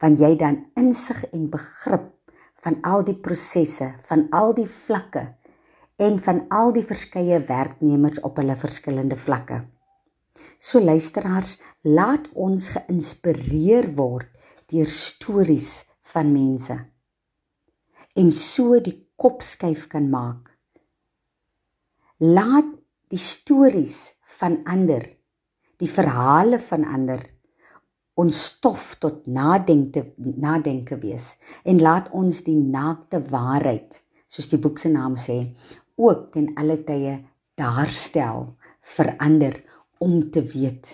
Want 0.00 0.20
jy 0.20 0.34
dan 0.40 0.62
insig 0.78 1.24
en 1.32 1.48
begrip 1.52 2.10
van 2.64 2.80
al 2.82 3.04
die 3.04 3.16
prosesse, 3.16 3.92
van 4.08 4.26
al 4.32 4.54
die 4.56 4.68
vlakke 4.68 5.26
en 6.00 6.18
van 6.18 6.44
al 6.50 6.72
die 6.74 6.84
verskeie 6.84 7.38
werknemers 7.48 8.22
op 8.26 8.40
hulle 8.40 8.56
verskillende 8.58 9.18
vlakke. 9.20 9.60
So 10.58 10.80
luisteraars, 10.82 11.58
laat 11.84 12.26
ons 12.34 12.72
geïnspireer 12.74 13.92
word 13.94 14.30
deur 14.72 14.90
stories 14.90 15.84
van 16.14 16.32
mense 16.32 16.80
en 18.14 18.30
so 18.34 18.78
die 18.78 18.94
kop 19.18 19.42
skuif 19.42 19.88
kan 19.90 20.06
maak. 20.10 20.53
Laat 22.22 22.68
die 23.10 23.18
stories 23.18 24.14
van 24.38 24.60
ander, 24.70 25.02
die 25.82 25.90
verhale 25.90 26.60
van 26.62 26.84
ander 26.86 27.24
ons 28.14 28.38
stof 28.52 28.92
tot 29.02 29.24
nadenke 29.26 30.04
nadenke 30.22 30.94
wees 31.02 31.32
en 31.66 31.80
laat 31.82 32.12
ons 32.14 32.44
die 32.46 32.54
naakte 32.54 33.18
waarheid 33.32 33.98
soos 34.30 34.46
die 34.52 34.60
boek 34.62 34.78
se 34.78 34.92
naam 34.94 35.16
sê 35.18 35.40
ook 35.98 36.30
ten 36.36 36.52
alle 36.54 36.76
tye 36.86 37.16
daarstel 37.58 38.46
verander 38.94 39.58
om 39.98 40.30
te 40.30 40.44
weet 40.54 40.92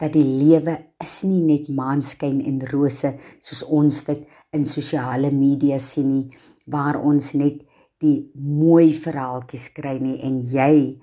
dat 0.00 0.16
die 0.16 0.24
lewe 0.24 0.78
is 1.04 1.18
nie 1.28 1.42
net 1.44 1.68
maanskyn 1.68 2.40
en 2.40 2.64
rose 2.72 3.12
soos 3.44 3.60
ons 3.68 4.00
dit 4.08 4.24
in 4.56 4.64
sosiale 4.64 5.28
media 5.28 5.76
sien 5.76 6.08
nie 6.14 6.26
waar 6.64 6.96
ons 6.96 7.34
net 7.36 7.60
die 8.04 8.18
mooi 8.36 8.92
verhaaltjies 8.92 9.70
kry 9.76 9.96
nie 10.02 10.18
en 10.26 10.40
jy 10.52 11.00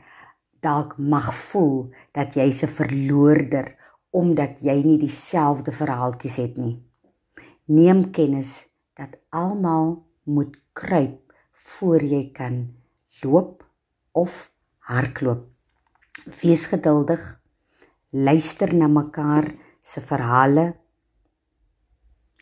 dalk 0.62 0.98
mag 0.98 1.32
voel 1.50 1.90
dat 2.14 2.38
jy's 2.38 2.64
'n 2.64 2.76
verloorder 2.80 3.76
omdat 4.12 4.60
jy 4.62 4.78
nie 4.84 5.00
dieselfde 5.00 5.72
verhaaltjies 5.72 6.38
het 6.38 6.58
nie. 6.58 6.76
Neem 7.66 8.12
kennis 8.12 8.70
dat 8.94 9.18
almal 9.30 10.04
moet 10.24 10.58
kruip 10.74 11.34
voor 11.52 12.04
jy 12.04 12.32
kan 12.32 12.76
loop 13.24 13.64
of 14.12 14.52
hardloop. 14.80 15.48
Wees 16.42 16.66
geduldig. 16.68 17.42
Luister 18.10 18.76
na 18.76 18.88
mekaar 18.88 19.56
se 19.82 20.02
verhale 20.02 20.76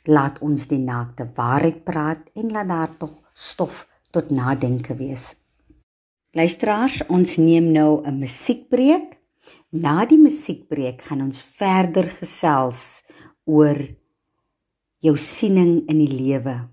laat 0.09 0.39
ons 0.41 0.67
die 0.67 0.79
naakte 0.79 1.29
waarheid 1.35 1.83
praat 1.83 2.29
en 2.33 2.51
laat 2.51 2.67
daar 2.67 2.97
tog 2.97 3.13
stof 3.33 3.88
tot 4.11 4.29
nadenke 4.29 4.95
wees. 4.95 5.35
Luisteraars, 6.31 7.01
ons 7.09 7.37
neem 7.37 7.71
nou 7.71 8.01
'n 8.05 8.19
musiekbreek. 8.19 9.17
Na 9.69 10.05
die 10.05 10.17
musiekbreek 10.17 11.01
gaan 11.01 11.21
ons 11.21 11.41
verder 11.43 12.09
gesels 12.09 13.03
oor 13.45 13.77
jou 14.99 15.17
siening 15.17 15.87
in 15.87 15.97
die 15.97 16.13
lewe 16.13 16.69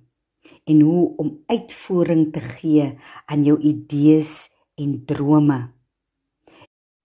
en 0.64 0.80
hoe 0.80 1.16
om 1.16 1.42
uitvoering 1.46 2.32
te 2.32 2.40
gee 2.40 2.98
aan 3.26 3.44
jou 3.44 3.58
idees 3.60 4.50
en 4.74 5.04
drome. 5.04 5.72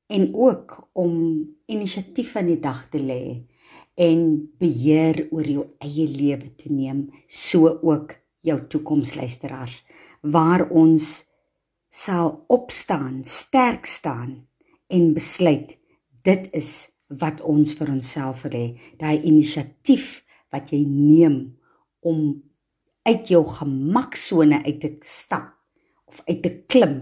En 0.07 0.33
ook 0.35 0.89
om 0.93 1.13
inisiatief 1.65 2.35
aan 2.35 2.45
die 2.45 2.59
dag 2.59 2.89
te 2.89 2.99
lê 2.99 3.45
en 3.95 4.51
beheer 4.57 5.27
oor 5.31 5.47
jou 5.47 5.65
eie 5.77 6.07
lewe 6.07 6.55
te 6.55 6.71
neem, 6.73 7.09
so 7.27 7.79
ook 7.81 8.15
jou 8.41 8.57
toekomsluisteraars 8.67 9.83
waar 10.21 10.67
ons 10.69 11.25
sal 11.91 12.45
opstaan, 12.47 13.23
sterk 13.25 13.85
staan 13.85 14.47
en 14.87 15.13
besluit 15.13 15.77
dit 16.23 16.47
is 16.55 16.71
wat 17.19 17.41
ons 17.41 17.73
vir 17.75 17.89
onsself 17.91 18.45
wil 18.45 18.55
hê, 18.55 18.67
daai 19.01 19.19
inisiatief 19.27 20.21
wat 20.53 20.71
jy 20.71 20.83
neem 20.87 21.37
om 21.99 22.39
uit 23.07 23.31
jou 23.33 23.41
gemaksone 23.47 24.61
uit 24.63 24.79
te 24.83 24.91
stap 25.05 25.57
of 26.07 26.21
uit 26.27 26.41
te 26.43 26.53
klim 26.69 26.99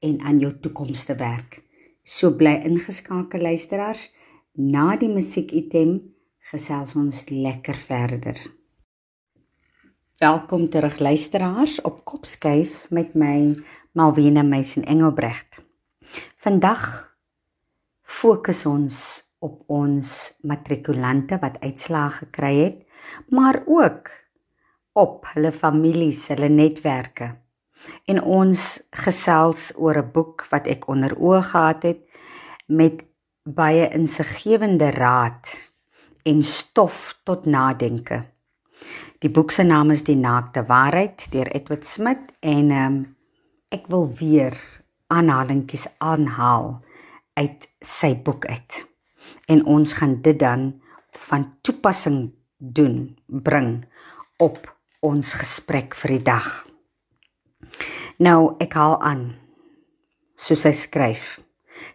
en 0.00 0.20
aan 0.24 0.40
jou 0.40 0.52
toekoms 0.62 1.04
te 1.06 1.16
werk. 1.20 1.60
So 2.02 2.32
bly 2.34 2.56
ingeskakel 2.66 3.44
luisteraars. 3.44 4.08
Na 4.56 4.96
die 4.98 5.10
musiekitem 5.12 5.98
gesels 6.50 6.96
ons 6.98 7.26
lekker 7.30 7.76
verder. 7.76 8.38
Welkom 10.20 10.68
terug 10.68 10.98
luisteraars 10.98 11.80
op 11.80 12.02
Kopskuif 12.04 12.90
met 12.90 13.14
my 13.14 13.56
Malwena 13.96 14.42
Meisen 14.42 14.84
Engelbrecht. 14.84 15.62
Vandag 16.36 16.82
fokus 18.02 18.66
ons 18.68 18.98
op 19.38 19.62
ons 19.72 20.10
matrikulante 20.44 21.38
wat 21.40 21.56
uitslae 21.64 22.10
gekry 22.18 22.50
het, 22.58 22.82
maar 23.32 23.62
ook 23.64 24.10
op 24.92 25.24
hulle 25.32 25.52
families, 25.56 26.26
hulle 26.28 26.50
netwerke. 26.52 27.30
En 28.04 28.20
ons 28.20 28.66
gesels 28.90 29.70
oor 29.76 30.02
'n 30.02 30.10
boek 30.12 30.44
wat 30.50 30.68
ek 30.68 30.84
onder 30.88 31.16
oë 31.16 31.40
gehad 31.42 31.82
het 31.82 32.04
met 32.66 33.06
baie 33.42 33.88
insiggewende 33.88 34.90
raad 34.90 35.48
en 36.22 36.42
stof 36.42 37.20
tot 37.24 37.48
nadenke. 37.48 38.20
Die 39.20 39.28
boek 39.28 39.50
se 39.52 39.66
naam 39.68 39.90
is 39.92 40.00
Die 40.06 40.16
Naakte 40.16 40.62
Waarheid 40.64 41.26
deur 41.32 41.48
Edward 41.52 41.84
Smith 41.84 42.30
en 42.40 42.70
um, 42.72 42.94
ek 43.68 43.90
wil 43.92 44.06
weer 44.16 44.56
aanhalingkies 45.12 45.84
aanhaal 46.00 46.78
uit 47.36 47.66
sy 47.84 48.14
boek 48.16 48.46
uit. 48.48 48.78
En 49.52 49.60
ons 49.68 49.92
gaan 49.98 50.16
dit 50.24 50.38
dan 50.40 50.70
van 51.28 51.44
toepassing 51.60 52.30
doen 52.56 52.96
bring 53.28 53.84
op 54.40 54.64
ons 55.04 55.34
gesprek 55.36 55.98
vir 56.00 56.16
die 56.16 56.24
dag. 56.30 56.48
Nou 58.24 58.56
ek 58.56 58.72
haal 58.80 58.96
aan 59.04 59.24
soos 60.40 60.64
hy 60.64 60.72
skryf 60.72 61.36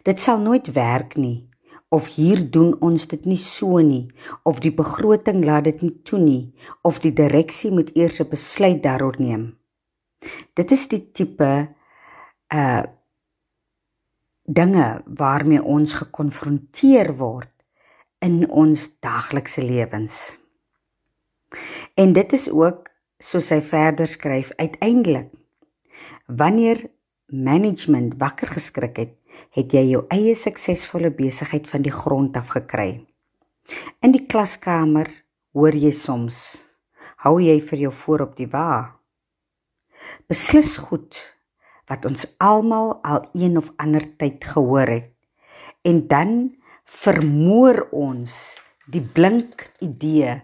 Dit 0.06 0.22
sal 0.22 0.38
nooit 0.38 0.70
werk 0.74 1.18
nie 1.18 1.48
of 1.88 2.06
hier 2.16 2.50
doen 2.50 2.74
ons 2.80 3.06
dit 3.06 3.24
nie 3.24 3.38
so 3.38 3.78
nie 3.78 4.08
of 4.42 4.60
die 4.60 4.74
begroting 4.74 5.44
laat 5.44 5.64
dit 5.68 5.82
nie 5.86 5.94
toe 6.02 6.18
nie 6.18 6.54
of 6.82 6.98
die 7.04 7.12
direksie 7.12 7.70
moet 7.70 7.94
eers 7.94 8.20
'n 8.20 8.28
besluit 8.28 8.82
daaroor 8.82 9.16
neem. 9.18 9.58
Dit 10.54 10.70
is 10.70 10.88
die 10.88 11.12
tipe 11.12 11.68
uh 12.54 12.82
dinge 14.46 15.02
waarmee 15.06 15.62
ons 15.62 15.92
gekonfronteer 15.92 17.16
word 17.18 17.50
in 18.18 18.50
ons 18.50 18.98
daaglikse 19.00 19.62
lewens. 19.62 20.38
En 21.94 22.12
dit 22.12 22.32
is 22.32 22.50
ook 22.50 22.90
soos 23.18 23.50
hy 23.50 23.60
verder 23.62 24.06
skryf 24.06 24.52
uiteindelik 24.56 25.30
wanneer 26.26 26.90
management 27.26 28.14
wakker 28.18 28.48
geskrik 28.48 28.96
het 28.96 29.14
het 29.56 29.72
jy 29.72 29.84
jou 29.92 30.04
eie 30.14 30.34
suksesvolle 30.34 31.10
besigheid 31.10 31.68
van 31.70 31.82
die 31.86 31.94
grond 31.94 32.36
af 32.36 32.54
gekry. 32.56 33.06
In 34.02 34.14
die 34.14 34.26
klaskamer 34.26 35.10
hoor 35.56 35.74
jy 35.74 35.92
soms 35.96 36.66
hou 37.24 37.38
jy 37.42 37.56
vir 37.64 37.86
jou 37.86 37.94
voor 38.04 38.26
op 38.28 38.36
die 38.38 38.48
wa. 38.50 38.98
Beslis 40.30 40.76
goed 40.78 41.16
wat 41.90 42.06
ons 42.08 42.28
almal 42.42 42.96
al 43.06 43.24
een 43.34 43.56
of 43.58 43.72
ander 43.82 44.04
tyd 44.18 44.44
gehoor 44.44 44.90
het. 44.90 45.12
En 45.86 46.06
dan 46.10 46.32
vermoor 46.84 47.86
ons 47.94 48.58
die 48.90 49.02
blink 49.02 49.66
idee 49.82 50.36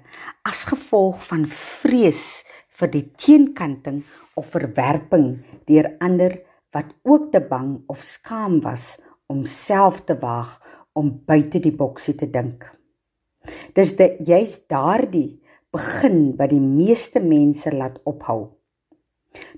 as 0.47 0.65
gevolg 0.71 1.21
van 1.29 1.47
vrees 1.51 2.43
vir 2.79 2.91
die 2.91 3.05
teenkanting 3.19 4.03
of 4.39 4.51
verwerping 4.55 5.43
deur 5.71 5.93
ander 6.03 6.41
wat 6.73 6.95
ook 7.03 7.31
te 7.33 7.41
bang 7.41 7.83
of 7.87 8.01
skaam 8.01 8.61
was 8.65 8.97
om 9.27 9.45
self 9.45 10.03
te 10.09 10.17
waag 10.19 10.57
om 10.93 11.13
buite 11.27 11.61
die 11.61 11.75
boksie 11.77 12.15
te 12.15 12.29
dink. 12.31 12.67
Dis 13.77 13.95
dit 13.99 14.21
jy's 14.29 14.59
daardie 14.71 15.41
begin 15.73 16.35
wat 16.39 16.53
die 16.53 16.63
meeste 16.63 17.21
mense 17.25 17.73
laat 17.73 18.01
ophou. 18.09 18.53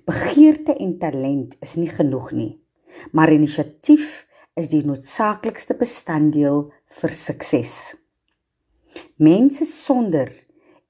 Begeerte 0.06 0.76
en 0.78 0.94
talent 1.02 1.56
is 1.64 1.74
nie 1.80 1.90
genoeg 1.90 2.30
nie, 2.36 2.52
maar 3.12 3.32
inisiatief 3.34 4.22
is 4.54 4.70
die 4.70 4.84
noodsaaklikste 4.86 5.74
bestanddeel 5.78 6.68
vir 7.00 7.14
sukses. 7.14 7.74
Mense 9.18 9.66
sonder 9.66 10.30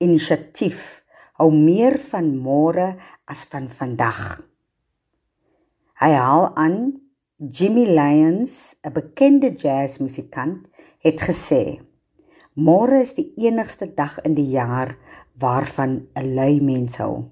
inisiatief 0.04 1.00
hou 1.40 1.48
meer 1.54 1.96
van 2.10 2.34
môre 2.36 2.92
as 3.24 3.46
van 3.48 3.70
vandag. 3.72 4.44
Hy 6.04 6.10
haal 6.12 6.50
aan 6.60 7.00
Jimmy 7.40 7.86
Lyons, 7.88 8.76
'n 8.84 8.92
bekende 8.92 9.48
jazzmusikant, 9.56 10.68
het 11.00 11.20
gesê: 11.20 11.80
"Môre 12.52 13.00
is 13.00 13.14
die 13.14 13.32
enigste 13.36 13.88
dag 13.94 14.20
in 14.20 14.34
die 14.34 14.50
jaar 14.52 14.98
waarvan 15.40 16.06
'n 16.12 16.34
lui 16.34 16.60
mens 16.60 16.96
hou." 16.96 17.24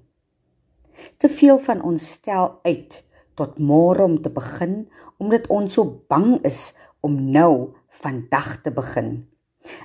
Te 1.17 1.29
veel 1.29 1.59
van 1.59 1.83
ons 1.83 2.11
stel 2.11 2.59
uit 2.63 3.05
tot 3.35 3.59
môre 3.59 4.03
om 4.03 4.21
te 4.21 4.29
begin 4.29 4.89
omdat 5.17 5.47
ons 5.47 5.73
so 5.73 6.03
bang 6.07 6.41
is 6.41 6.73
om 6.99 7.31
nou 7.31 7.73
vandag 7.87 8.61
te 8.61 8.71
begin. 8.71 9.27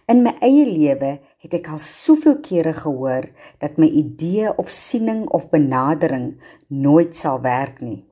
In 0.07 0.23
my 0.23 0.33
eie 0.41 0.65
lewe 0.65 1.21
het 1.39 1.55
ek 1.55 1.69
al 1.69 1.79
soveel 1.79 2.41
kere 2.41 2.73
gehoor 2.73 3.29
dat 3.59 3.77
my 3.77 3.87
idee 3.87 4.57
of 4.57 4.69
siening 4.69 5.29
of 5.29 5.51
benadering 5.51 6.41
nooit 6.69 7.17
sal 7.17 7.41
werk 7.41 7.81
nie. 7.81 8.08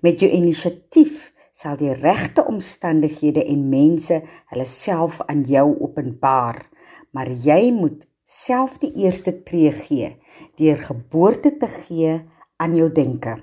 Met 0.00 0.20
jou 0.20 0.30
inisiatief 0.30 1.30
sal 1.52 1.76
die 1.80 1.92
regte 1.94 2.44
omstandighede 2.48 3.44
en 3.44 3.68
mense 3.70 4.22
hulle 4.52 4.66
self 4.68 5.20
aan 5.28 5.44
jou 5.48 5.66
openbaar, 5.84 6.64
maar 7.12 7.28
jy 7.28 7.70
moet 7.76 8.08
self 8.24 8.78
die 8.82 8.92
eerste 9.04 9.42
tree 9.46 9.72
gee 9.84 10.16
deur 10.60 10.80
geboorte 10.80 11.56
te 11.56 11.68
gee 11.68 12.18
aan 12.56 12.76
jou 12.76 12.88
denke. 12.92 13.38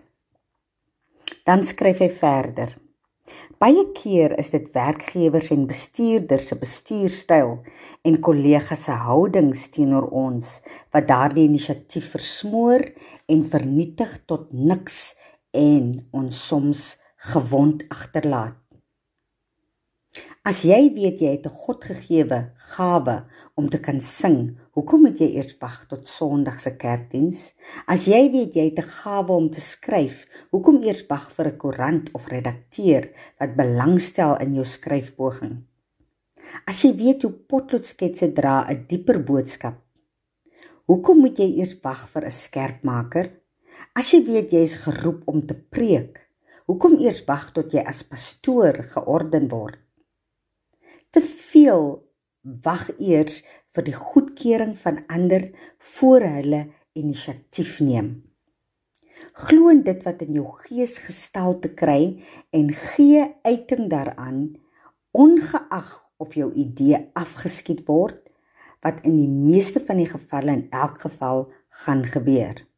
Dan 1.46 1.66
skryf 1.66 2.02
hy 2.04 2.10
verder: 2.10 2.76
Baie 3.60 3.84
keer 3.92 4.38
is 4.40 4.54
dit 4.54 4.70
werkgewers 4.74 5.50
en 5.52 5.66
bestuurders 5.68 6.50
se 6.52 6.58
bestuurstyl 6.60 7.58
en 8.08 8.20
kollegas 8.24 8.86
se 8.88 8.96
houdings 9.06 9.66
teenoor 9.74 10.08
ons 10.16 10.54
wat 10.96 11.10
daardie 11.10 11.44
inisiatief 11.50 12.08
versmoor 12.14 12.86
en 13.28 13.44
vernietig 13.54 14.14
tot 14.32 14.54
niks 14.54 15.18
en 15.52 16.08
ons 16.12 16.48
soms 16.48 16.98
gewond 17.34 17.84
agterlaat. 17.90 18.58
As 20.48 20.64
jy 20.66 20.88
weet 20.96 21.20
jy 21.22 21.32
het 21.36 21.46
'n 21.46 21.54
Godgegewe 21.64 22.40
gawe 22.74 23.16
om 23.56 23.70
te 23.70 23.80
kan 23.80 24.02
sing, 24.02 24.58
hoekom 24.74 25.02
moet 25.02 25.20
jy 25.20 25.36
eers 25.36 25.58
wag 25.60 25.86
tot 25.88 26.08
Sondag 26.08 26.60
se 26.60 26.72
kerkdiens? 26.78 27.54
As 27.86 28.06
jy 28.06 28.32
weet 28.32 28.56
jy 28.56 28.64
het 28.70 28.80
'n 28.80 28.90
gawe 29.04 29.32
om 29.32 29.50
te 29.50 29.62
skryf, 29.62 30.26
hoekom 30.52 30.82
eers 30.84 31.06
wag 31.10 31.30
vir 31.32 31.46
'n 31.48 31.58
koerant 31.58 32.12
of 32.14 32.28
redakteur 32.28 33.10
wat 33.40 33.56
belangstel 33.56 34.38
in 34.40 34.54
jou 34.54 34.66
skryfpoging? 34.66 35.64
As 36.66 36.82
jy 36.82 36.96
weet 36.96 37.24
hoe 37.24 37.32
potloodsketse 37.32 38.34
dra 38.34 38.66
'n 38.66 38.86
dieper 38.88 39.24
boodskap, 39.24 39.78
hoekom 40.86 41.20
moet 41.20 41.38
jy 41.38 41.60
eers 41.60 41.76
wag 41.84 42.10
vir 42.10 42.26
'n 42.26 42.32
skerpmaker? 42.32 43.39
As 43.98 44.12
jy 44.14 44.22
weet 44.28 44.54
jy 44.54 44.62
is 44.68 44.78
geroep 44.84 45.24
om 45.32 45.42
te 45.46 45.56
preek, 45.58 46.20
hoekom 46.70 47.00
eers 47.02 47.24
wag 47.26 47.50
tot 47.56 47.74
jy 47.74 47.82
as 47.82 48.04
pastoor 48.06 48.78
georden 48.94 49.50
word? 49.50 49.80
Te 51.10 51.24
veel 51.26 51.98
wag 52.66 52.86
eers 53.02 53.42
vir 53.74 53.88
die 53.90 53.96
goedkeuring 53.98 54.76
van 54.78 55.02
ander 55.10 55.50
voor 55.96 56.26
hulle 56.38 56.62
inisiatief 57.00 57.80
neem. 57.82 58.12
Glo 59.42 59.74
in 59.74 59.82
dit 59.84 60.06
wat 60.06 60.22
in 60.24 60.38
jou 60.38 60.46
gees 60.68 60.98
gestel 61.02 61.58
te 61.64 61.74
kry 61.74 62.22
en 62.56 62.72
gee 62.94 63.26
uiting 63.44 63.90
daaraan 63.92 64.42
ongeag 65.18 65.92
of 66.22 66.38
jou 66.38 66.54
idee 66.54 67.02
afgeskiet 67.18 67.86
word 67.90 68.22
wat 68.86 69.02
in 69.04 69.18
die 69.18 69.30
meeste 69.30 69.82
van 69.84 70.00
die 70.00 70.08
gevalle 70.08 70.56
in 70.56 70.68
elk 70.72 71.02
geval 71.04 71.48
gaan 71.84 72.06
gebeur. 72.06 72.69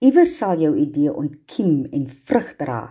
Iewers 0.00 0.38
sal 0.38 0.60
jou 0.60 0.74
idee 0.76 1.12
ontkiem 1.12 1.84
en 1.92 2.06
vrug 2.08 2.54
dra 2.56 2.82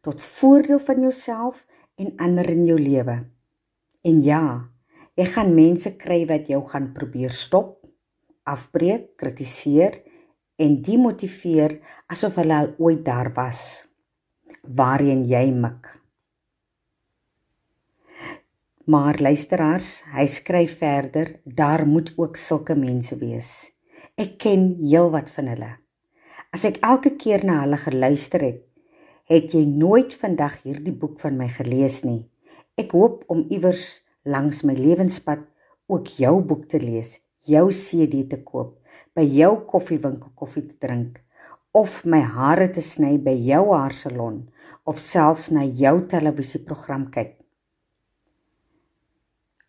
tot 0.00 0.22
voordeel 0.22 0.78
van 0.78 1.02
jouself 1.02 1.64
en 1.96 2.14
ander 2.16 2.50
in 2.50 2.66
jou 2.66 2.78
lewe. 2.78 3.18
En 4.06 4.22
ja, 4.22 4.42
Jy 5.16 5.24
gaan 5.32 5.54
mense 5.56 5.94
kry 5.96 6.26
wat 6.28 6.50
jou 6.52 6.58
gaan 6.68 6.90
probeer 6.92 7.32
stop, 7.32 7.78
afbreek, 8.44 9.14
kritiseer 9.16 10.02
en 10.60 10.74
demotiveer 10.84 11.78
asof 12.12 12.36
hulle 12.36 12.58
al 12.60 12.68
ooit 12.84 13.00
daar 13.06 13.32
was 13.36 13.62
waarheen 14.76 15.24
jy 15.26 15.48
mik. 15.56 15.88
Maar 18.92 19.18
luisteraars, 19.24 20.02
hy 20.14 20.26
skryf 20.30 20.76
verder, 20.82 21.32
daar 21.42 21.86
moet 21.88 22.12
ook 22.20 22.36
sulke 22.38 22.76
mense 22.78 23.16
wees. 23.18 23.50
Ek 24.20 24.36
ken 24.42 24.68
heelwat 24.84 25.32
van 25.34 25.50
hulle. 25.54 25.72
As 26.54 26.64
ek 26.68 26.78
elke 26.86 27.16
keer 27.20 27.44
na 27.44 27.60
hulle 27.64 27.78
geluister 27.80 28.42
het, 28.44 28.62
het 29.26 29.52
jy 29.54 29.64
nooit 29.66 30.14
vandag 30.14 30.60
hierdie 30.62 30.94
boek 30.94 31.18
van 31.20 31.38
my 31.38 31.48
gelees 31.50 32.02
nie. 32.06 32.26
Ek 32.78 32.92
hoop 32.94 33.24
om 33.32 33.46
iewers 33.50 34.02
langs 34.24 34.62
my 34.66 34.76
lewenspad 34.78 35.42
ook 35.90 36.10
jou 36.20 36.40
boek 36.42 36.66
te 36.70 36.78
lees, 36.82 37.20
jou 37.46 37.68
CD 37.70 38.26
te 38.30 38.38
koop, 38.42 38.76
by 39.16 39.24
jou 39.26 39.52
koffiewinkel 39.70 40.34
koffie 40.36 40.66
te 40.66 40.76
drink 40.82 41.22
of 41.76 42.04
my 42.08 42.22
hare 42.24 42.70
te 42.72 42.80
sny 42.80 43.16
by 43.20 43.34
jou 43.36 43.64
haarsalon 43.74 44.46
of 44.88 45.00
selfs 45.02 45.50
na 45.52 45.64
jou 45.64 45.98
televisieprogram 46.08 47.10
kyk. 47.12 47.34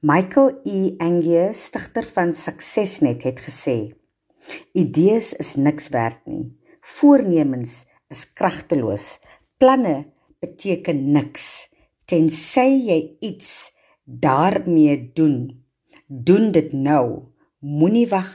Michael 0.07 0.61
E. 0.63 0.93
Angier, 1.03 1.51
stigter 1.57 2.05
van 2.15 2.31
Successnet, 2.37 3.23
het 3.25 3.41
gesê: 3.43 3.95
"Idees 4.73 5.33
is 5.33 5.55
niks 5.55 5.89
werd 5.89 6.21
nie. 6.25 6.53
Voornemens 6.95 7.83
is 8.13 8.23
kragteloos. 8.33 9.17
Planne 9.59 10.05
beteken 10.39 11.11
niks 11.11 11.67
tensy 12.07 12.69
jy 12.87 12.99
iets 13.19 13.73
daarmee 14.03 15.11
doen. 15.13 15.65
Doen 16.07 16.51
dit 16.55 16.71
nou. 16.73 17.33
Moenie 17.59 18.07
wag 18.07 18.29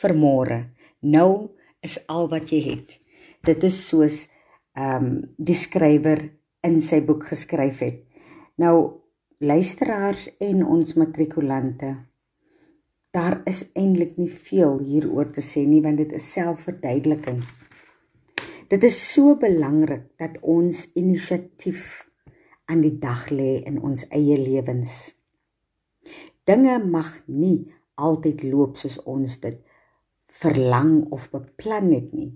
vir 0.00 0.14
môre. 0.16 0.58
Nou 1.04 1.50
is 1.84 2.00
al 2.08 2.30
wat 2.32 2.52
jy 2.54 2.62
het. 2.70 2.96
Dit 3.44 3.64
is 3.68 3.76
soos 3.88 4.26
ehm 4.78 5.04
um, 5.04 5.14
die 5.36 5.56
skrywer 5.58 6.20
in 6.62 6.78
sy 6.80 7.00
boek 7.04 7.26
geskryf 7.30 7.82
het. 7.82 8.04
Nou 8.62 9.02
luisteraars 9.38 10.28
en 10.42 10.64
ons 10.66 10.94
matrikulante. 10.98 11.90
Daar 13.10 13.40
is 13.46 13.64
eintlik 13.74 14.16
nie 14.18 14.30
veel 14.30 14.78
hieroor 14.78 15.32
te 15.34 15.42
sê 15.42 15.64
nie 15.66 15.82
want 15.82 15.98
dit 15.98 16.12
is 16.14 16.32
selfverduideliking. 16.32 17.42
Dit 18.68 18.82
is 18.84 18.96
so 19.14 19.32
belangrik 19.40 20.10
dat 20.20 20.34
ons 20.44 20.90
inisiatief 20.92 22.10
aan 22.68 22.82
die 22.84 22.98
dag 23.00 23.30
lê 23.32 23.62
in 23.64 23.78
ons 23.80 24.02
eie 24.12 24.36
lewens. 24.36 25.14
Dinge 26.44 26.74
mag 26.84 27.08
nie 27.32 27.70
altyd 27.96 28.44
loop 28.44 28.76
soos 28.76 28.98
ons 29.08 29.38
dit 29.40 29.56
verlang 30.42 31.06
of 31.16 31.30
beplan 31.32 31.88
het 31.94 32.12
nie. 32.12 32.34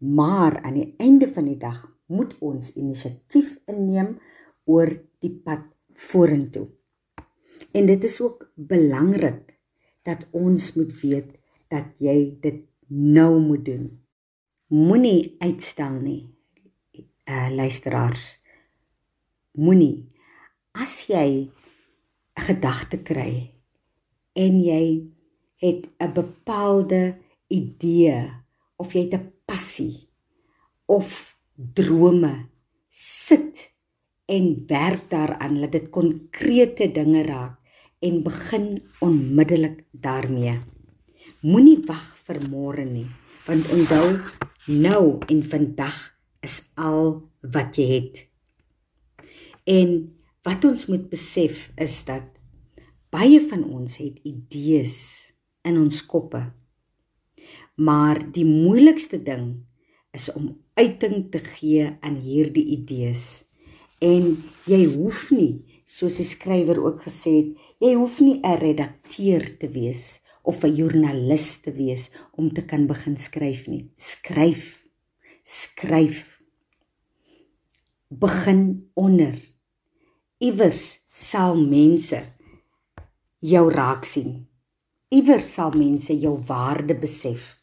Maar 0.00 0.56
aan 0.64 0.80
die 0.80 0.88
einde 0.96 1.28
van 1.28 1.50
die 1.50 1.60
dag 1.60 1.84
moet 2.08 2.32
ons 2.40 2.72
inisiatief 2.72 3.58
inneem 3.68 4.16
oor 4.64 4.88
die 5.20 5.34
pad 5.36 5.68
vorentoe. 5.92 6.70
En 7.76 7.92
dit 7.92 8.04
is 8.08 8.20
ook 8.24 8.48
belangrik 8.56 9.58
dat 10.08 10.24
ons 10.32 10.72
moet 10.80 10.96
weet 11.04 11.36
dat 11.68 11.92
jy 12.00 12.38
dit 12.40 12.64
nou 12.88 13.36
moet 13.36 13.68
doen. 13.68 14.01
Moenie 14.72 15.36
uitstel 15.44 15.98
nie. 16.00 16.22
Uh 17.28 17.50
luisteraars. 17.52 18.40
Moenie 19.60 20.08
as 20.72 20.94
jy 21.12 21.52
'n 22.32 22.44
gedagte 22.46 22.96
kry 23.04 23.52
en 24.32 24.54
jy 24.64 25.12
het 25.60 25.92
'n 26.00 26.12
bepaalde 26.14 27.20
idee 27.52 28.32
of 28.80 28.94
jy 28.94 29.02
het 29.04 29.20
'n 29.20 29.32
passie 29.44 30.08
of 30.86 31.36
drome 31.54 32.48
sit 32.88 33.74
en 34.24 34.64
werk 34.66 35.10
daaraan 35.10 35.60
dat 35.60 35.72
dit 35.72 35.90
konkrete 35.90 36.88
dinge 36.92 37.22
raak 37.22 37.60
en 38.00 38.22
begin 38.22 38.82
onmiddellik 39.00 39.84
daarmee. 39.90 40.64
Moenie 41.40 41.84
wag 41.84 42.16
vir 42.24 42.38
môre 42.48 42.84
nie, 42.84 43.10
want 43.44 43.68
onthou 43.68 44.16
nou 44.66 45.18
en 45.28 45.42
vandag 45.42 46.18
is 46.40 46.62
al 46.74 47.30
wat 47.40 47.76
jy 47.76 47.86
het. 47.92 48.26
En 49.64 50.12
Wat 50.42 50.64
ons 50.66 50.88
moet 50.90 51.04
besef 51.06 51.68
is 51.78 52.00
dat 52.02 52.26
baie 53.14 53.38
van 53.46 53.62
ons 53.62 54.00
het 54.02 54.16
idees 54.26 54.96
in 55.62 55.76
ons 55.78 56.00
koppe. 56.06 56.40
Maar 57.78 58.18
die 58.34 58.46
moeilikste 58.46 59.20
ding 59.22 59.62
is 60.10 60.26
om 60.34 60.50
uiting 60.74 61.28
te 61.30 61.38
gee 61.38 61.86
aan 62.02 62.18
hierdie 62.24 62.64
idees. 62.74 63.44
En 64.02 64.34
jy 64.66 64.80
hoef 64.96 65.28
nie, 65.30 65.62
soos 65.86 66.18
die 66.18 66.26
skrywer 66.26 66.80
ook 66.82 67.04
gesê 67.06 67.36
het, 67.38 67.54
jy 67.78 67.94
hoef 67.94 68.18
nie 68.18 68.40
'n 68.42 68.58
redakteur 68.58 69.46
te 69.58 69.70
wees 69.70 70.21
of 70.42 70.64
'n 70.64 70.74
joernalis 70.74 71.60
te 71.60 71.72
wees 71.72 72.10
om 72.32 72.52
te 72.52 72.64
kan 72.64 72.86
begin 72.86 73.16
skryf 73.16 73.66
nie. 73.66 73.90
Skryf. 73.96 74.86
Skryf. 75.42 76.40
Begin 78.08 78.90
onder 78.94 79.52
iewers 80.38 81.00
sal 81.14 81.54
mense 81.54 82.18
jou 83.38 83.70
raak 83.70 84.04
sien. 84.04 84.48
Iewers 85.08 85.54
sal 85.54 85.70
mense 85.76 86.14
jou 86.18 86.38
waarde 86.48 86.94
besef. 86.98 87.62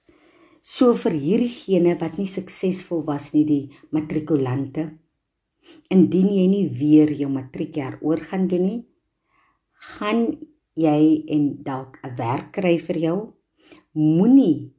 So 0.61 0.93
vir 0.95 1.15
hierdie 1.17 1.51
gene 1.51 1.95
wat 1.99 2.19
nie 2.19 2.27
suksesvol 2.27 3.03
was 3.07 3.33
nie 3.33 3.45
die 3.47 3.63
matrikulante. 3.95 4.85
Indien 5.91 6.29
jy 6.31 6.45
nie 6.47 6.67
weer 6.79 7.11
jou 7.11 7.29
matriekjaar 7.31 7.99
oor 8.01 8.21
gaan 8.29 8.47
doen 8.47 8.63
nie, 8.63 8.79
gaan 9.97 10.37
jy 10.75 11.23
en 11.27 11.63
dalk 11.63 11.99
'n 12.03 12.15
werk 12.15 12.51
kry 12.51 12.77
vir 12.77 12.97
jou, 12.97 13.33
moenie 13.93 14.73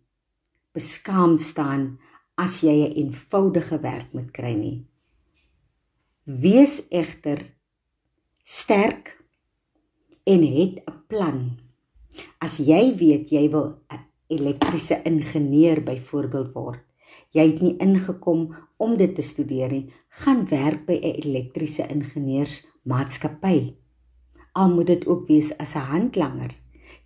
beskaamd 0.74 1.40
staan 1.40 1.98
as 2.36 2.60
jy 2.62 2.76
'n 2.88 2.92
eenvoudige 2.96 3.78
werk 3.80 4.12
moet 4.12 4.30
kry 4.32 4.54
nie. 4.54 4.86
Wees 6.24 6.88
egter 6.90 7.54
sterk 8.44 9.24
en 10.24 10.42
het 10.42 10.74
'n 10.86 11.02
plan. 11.08 11.58
As 12.38 12.58
jy 12.58 12.94
weet 12.96 13.30
jy 13.30 13.50
wil 13.50 13.82
'n 13.90 14.00
elektriese 14.28 15.02
ingenieur 15.04 15.82
byvoorbeeld 15.82 16.52
word, 16.54 16.80
jy 17.32 17.46
het 17.50 17.60
nie 17.60 17.76
ingekom 17.78 18.54
om 18.78 18.96
dit 18.96 19.14
te 19.14 19.22
studeer 19.22 19.70
nie, 19.70 19.92
gaan 20.08 20.46
werk 20.48 20.86
by 20.86 20.94
'n 20.94 21.20
elektriese 21.22 21.86
ingenieursmaatskappy. 21.88 23.79
Al 24.60 24.68
moet 24.74 24.90
dit 24.92 25.06
ook 25.06 25.26
wees 25.32 25.50
as 25.56 25.74
'n 25.74 25.88
handlanger. 25.92 26.52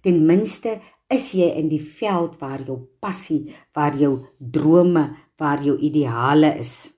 Ten 0.03 0.27
minste 0.27 0.81
is 1.09 1.33
jy 1.33 1.49
in 1.61 1.69
die 1.69 1.83
veld 2.01 2.38
waar 2.38 2.62
jou 2.67 2.79
passie, 3.01 3.55
waar 3.73 3.97
jou 3.97 4.19
drome, 4.38 5.17
waar 5.37 5.62
jou 5.62 5.79
ideale 5.79 6.59
is. 6.59 6.93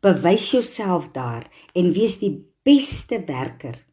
Bewys 0.00 0.50
jouself 0.50 1.10
daar 1.12 1.50
en 1.74 1.92
wees 1.92 2.18
die 2.18 2.52
beste 2.62 3.22
werker. 3.26 3.86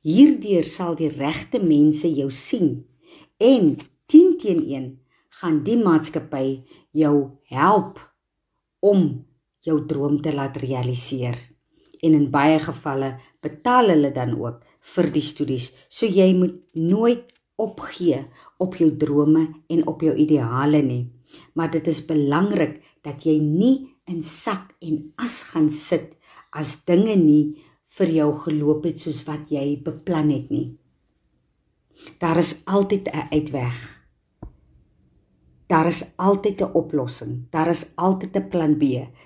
Hierdeur 0.00 0.64
sal 0.64 0.94
die 0.96 1.08
regte 1.08 1.60
mense 1.62 2.08
jou 2.14 2.30
sien 2.30 2.86
en 3.36 3.76
10 4.06 4.36
teen 4.38 4.62
1 4.64 4.86
gaan 5.28 5.62
die 5.64 5.76
maatskappy 5.76 6.62
jou 6.90 7.38
help 7.42 8.00
om 8.80 9.26
jou 9.60 9.86
droom 9.86 10.22
te 10.22 10.32
laat 10.34 10.56
realiseer. 10.56 11.38
En 12.00 12.14
in 12.16 12.30
baie 12.30 12.58
gevalle 12.58 13.18
betaal 13.42 13.92
hulle 13.92 14.12
dan 14.12 14.34
ook 14.38 14.64
vir 14.94 15.10
die 15.14 15.24
studies. 15.24 15.70
So 15.88 16.06
jy 16.06 16.32
moet 16.36 16.56
nooit 16.74 17.32
opgee 17.60 18.24
op 18.58 18.76
jou 18.80 18.90
drome 18.96 19.46
en 19.68 19.86
op 19.86 20.02
jou 20.02 20.14
ideale 20.16 20.82
nie. 20.82 21.04
Maar 21.54 21.70
dit 21.70 21.86
is 21.86 22.04
belangrik 22.06 22.80
dat 23.04 23.24
jy 23.24 23.38
nie 23.40 23.96
in 24.10 24.22
sak 24.22 24.74
en 24.82 25.12
as 25.20 25.42
gaan 25.52 25.70
sit 25.70 26.16
as 26.50 26.80
dinge 26.88 27.14
nie 27.16 27.62
vir 27.98 28.10
jou 28.14 28.30
geloop 28.44 28.86
het 28.88 29.00
soos 29.02 29.22
wat 29.28 29.50
jy 29.54 29.76
beplan 29.84 30.30
het 30.34 30.50
nie. 30.50 30.68
Daar 32.18 32.38
is 32.38 32.62
altyd 32.64 33.08
'n 33.08 33.28
uitweg. 33.30 33.76
Daar 35.66 35.86
is 35.86 36.02
altyd 36.16 36.60
'n 36.60 36.72
oplossing. 36.74 37.50
Daar 37.50 37.68
is 37.68 37.92
altyd 37.94 38.36
'n 38.36 38.48
plan 38.48 38.76
B. 38.78 38.82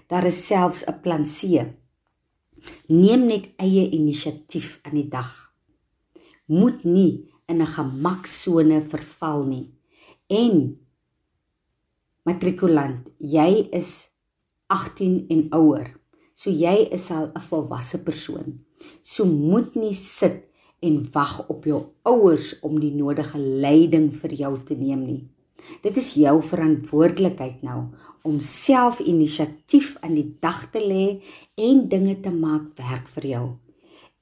Daar 0.08 0.26
is 0.26 0.46
selfs 0.46 0.84
'n 0.86 1.00
plan 1.00 1.24
C. 1.24 1.40
Neem 2.88 3.26
net 3.26 3.50
eie 3.56 3.88
inisiatief 3.90 4.78
aan 4.82 4.98
die 4.98 5.08
dag. 5.08 5.30
Moet 6.46 6.84
nie 6.84 7.30
in 7.46 7.60
'n 7.60 7.66
gemaksone 7.66 8.82
verval 8.82 9.44
nie. 9.44 9.74
En 10.28 10.78
matrikulant, 12.22 13.08
jy 13.18 13.68
is 13.70 14.10
18 14.66 15.24
en 15.28 15.46
ouer. 15.52 15.92
So 16.32 16.50
jy 16.50 16.88
is 16.90 17.10
al 17.10 17.30
'n 17.34 17.40
volwasse 17.40 18.02
persoon. 18.02 18.64
So 19.02 19.24
moet 19.24 19.74
nie 19.74 19.94
sit 19.94 20.44
en 20.80 21.06
wag 21.12 21.48
op 21.48 21.64
jou 21.64 21.82
ouers 22.02 22.58
om 22.60 22.80
die 22.80 22.94
nodige 22.94 23.38
leiding 23.38 24.12
vir 24.12 24.32
jou 24.32 24.62
te 24.64 24.74
neem 24.74 25.04
nie. 25.06 25.28
Dit 25.82 25.96
is 25.96 26.14
jou 26.14 26.42
verantwoordelikheid 26.42 27.62
nou 27.62 27.88
om 28.24 28.40
self 28.40 29.02
inisiatief 29.04 29.94
aan 30.00 30.16
die 30.16 30.30
dag 30.40 30.64
te 30.72 30.80
lê 30.80 31.20
en 31.60 31.84
dinge 31.92 32.16
te 32.24 32.32
maak 32.32 32.72
werk 32.80 33.08
vir 33.16 33.28
jou. 33.34 33.46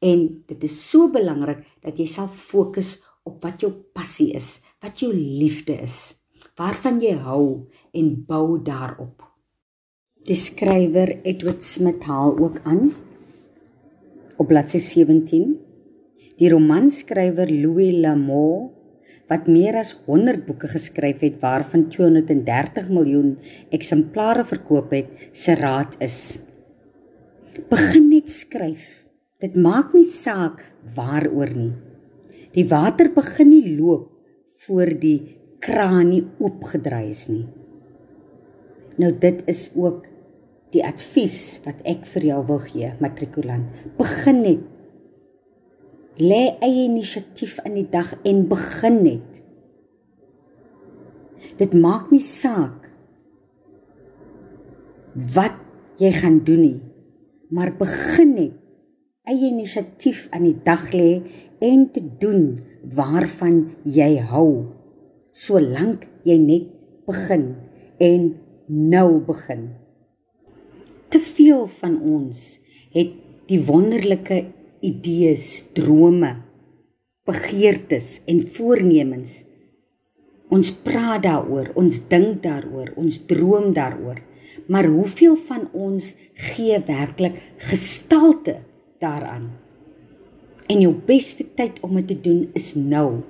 En 0.03 0.25
dit 0.51 0.65
is 0.67 0.79
so 0.91 1.07
belangrik 1.13 1.63
dat 1.85 1.99
jy 1.99 2.09
sal 2.11 2.27
fokus 2.27 2.97
op 3.23 3.45
wat 3.47 3.63
jou 3.63 3.71
passie 3.95 4.33
is, 4.35 4.59
wat 4.83 4.99
jou 4.99 5.13
liefde 5.15 5.77
is, 5.79 6.17
waarvan 6.59 6.99
jy 7.03 7.15
hou 7.23 7.71
en 7.95 8.15
bou 8.27 8.59
daarop. 8.59 9.23
Die 10.27 10.39
skrywer 10.39 11.21
Edward 11.23 11.63
Smith 11.67 12.03
haal 12.07 12.35
ook 12.39 12.61
aan 12.67 12.91
op 14.39 14.49
bladsy 14.51 14.79
17 14.83 15.55
die 16.39 16.51
romanskrywer 16.51 17.51
Louis 17.51 17.95
L'Amour 18.03 18.71
wat 19.31 19.47
meer 19.49 19.79
as 19.81 19.95
100 20.07 20.47
boeke 20.47 20.69
geskryf 20.71 21.23
het 21.25 21.39
waarvan 21.43 21.87
230 21.93 22.89
miljoen 22.89 23.37
eksemplare 23.71 24.45
verkoop 24.45 24.91
het, 24.97 25.13
se 25.33 25.55
raad 25.59 25.97
is: 26.03 26.41
Begin 27.71 28.09
net 28.09 28.31
skryf. 28.31 29.05
Dit 29.43 29.57
maak 29.59 29.93
nie 29.95 30.07
saak 30.07 30.63
waaroor 30.95 31.51
nie. 31.55 31.73
Die 32.55 32.65
water 32.69 33.11
begin 33.13 33.51
nie 33.51 33.77
loop 33.77 34.11
voor 34.63 34.93
die 35.01 35.19
kraan 35.63 36.13
nie 36.13 36.23
oopgedraai 36.39 37.11
is 37.11 37.27
nie. 37.31 37.47
Nou 39.01 39.13
dit 39.19 39.43
is 39.51 39.71
ook 39.75 40.07
die 40.73 40.85
advies 40.85 41.61
wat 41.67 41.81
ek 41.89 42.05
vir 42.15 42.29
jou 42.31 42.41
wil 42.49 42.61
gee, 42.65 42.93
matrikulant. 43.01 43.69
Begin 43.99 44.43
net 44.45 44.63
lê 46.23 46.43
eie 46.63 46.87
inisiatief 46.87 47.59
in 47.67 47.77
die 47.81 47.89
dag 47.91 48.15
en 48.29 48.45
begin 48.51 48.99
net. 49.03 49.41
Dit 51.59 51.75
maak 51.75 52.13
nie 52.15 52.23
saak 52.23 52.89
wat 55.35 55.59
jy 56.01 56.13
gaan 56.15 56.41
doen 56.47 56.63
nie, 56.63 56.79
maar 57.53 57.75
begin 57.77 58.37
net 58.39 58.59
eie 59.29 59.51
inisiatief 59.53 60.27
aan 60.35 60.47
die 60.49 60.59
dag 60.67 60.89
lê 60.95 61.11
en 61.63 61.85
te 61.95 62.03
doen 62.23 62.57
waarvan 62.97 63.61
jy 63.87 64.17
hou. 64.33 64.73
Solank 65.33 66.09
jy 66.27 66.39
net 66.43 66.71
begin 67.07 67.53
en 68.03 68.33
nou 68.67 69.21
begin. 69.27 69.71
Te 71.13 71.21
veel 71.21 71.67
van 71.79 71.99
ons 72.01 72.43
het 72.95 73.15
die 73.49 73.61
wonderlike 73.63 74.43
idees, 74.83 75.63
drome, 75.77 76.35
begeertes 77.27 78.21
en 78.27 78.43
voornemens. 78.55 79.43
Ons 80.53 80.73
praat 80.85 81.23
daaroor, 81.25 81.71
ons 81.79 81.97
dink 82.11 82.43
daaroor, 82.45 82.93
ons 83.01 83.23
droom 83.31 83.71
daaroor. 83.77 84.21
Maar 84.69 84.87
hoeveel 84.91 85.37
van 85.49 85.69
ons 85.73 86.13
gee 86.53 86.79
werklik 86.87 87.39
gestalte 87.71 88.59
daaraan? 89.03 89.51
En 90.69 90.81
jou 90.83 90.93
beste 91.07 91.47
tyd 91.57 91.81
om 91.83 91.97
dit 92.01 92.13
te 92.13 92.19
doen 92.29 92.45
is 92.59 92.73
nou. 92.75 93.23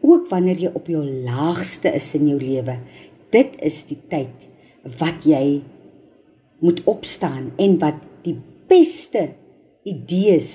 Ook 0.00 0.28
wanneer 0.30 0.60
jy 0.66 0.70
op 0.74 0.86
jou 0.90 1.02
laagste 1.04 1.92
is 1.94 2.12
in 2.18 2.28
jou 2.30 2.38
lewe. 2.40 2.78
Dit 3.34 3.56
is 3.64 3.82
die 3.88 3.98
tyd 4.10 4.48
wat 4.98 5.26
jy 5.28 5.60
moet 6.64 6.82
opstaan 6.90 7.52
en 7.60 7.76
wat 7.82 7.98
die 8.24 8.36
beste 8.70 9.28
idees 9.88 10.50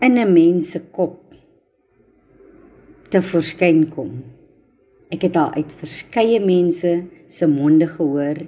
in 0.00 0.18
'n 0.18 0.32
mens 0.32 0.70
se 0.70 0.80
kop 0.96 1.34
te 3.10 3.20
verskyn 3.22 3.88
kom. 3.88 4.12
Ek 5.14 5.22
het 5.22 5.36
al 5.36 5.50
uit 5.54 5.72
verskeie 5.72 6.40
mense 6.42 6.92
se 7.26 7.46
monde 7.46 7.86
gehoor 7.86 8.38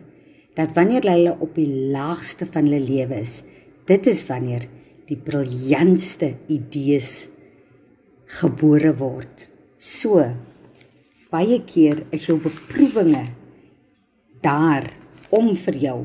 dat 0.59 0.75
wanneer 0.75 1.07
hulle 1.07 1.37
op 1.39 1.55
die 1.55 1.91
laagste 1.95 2.47
van 2.47 2.67
hulle 2.67 2.83
lewe 2.83 3.21
is, 3.23 3.43
dit 3.87 4.07
is 4.07 4.27
wanneer 4.27 4.67
die 5.07 5.17
briljantste 5.17 6.35
idees 6.49 7.29
gebore 8.41 8.93
word. 8.99 9.49
So 9.79 10.25
baie 11.31 11.61
keer 11.65 12.03
is 12.11 12.27
jou 12.27 12.39
beproewinge 12.43 13.27
daar 14.43 14.91
om 15.31 15.55
vir 15.55 15.77
jou 15.77 15.99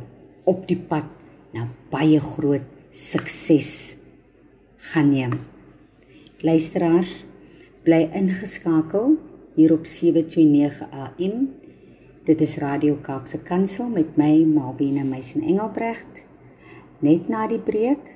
op 0.45 0.67
die 0.67 0.77
pad 0.77 1.10
na 1.53 1.67
baie 1.91 2.19
groot 2.19 2.72
sukses 2.93 3.95
gaan 4.77 5.10
neem. 5.10 5.32
Luisteraars, 6.45 7.23
bly 7.82 8.03
ingeskakel 8.13 9.15
hier 9.56 9.73
op 9.73 9.88
729 9.89 10.84
AM. 10.91 11.47
Dit 12.23 12.41
is 12.45 12.53
Radio 12.62 12.99
Kaapse 13.01 13.41
Kansel 13.41 13.89
met 13.89 14.13
my 14.15 14.45
Malvina 14.45 15.01
Meisen 15.03 15.41
Engelbrecht. 15.41 16.21
Net 17.01 17.25
na 17.34 17.47
die 17.49 17.58
breek 17.58 18.13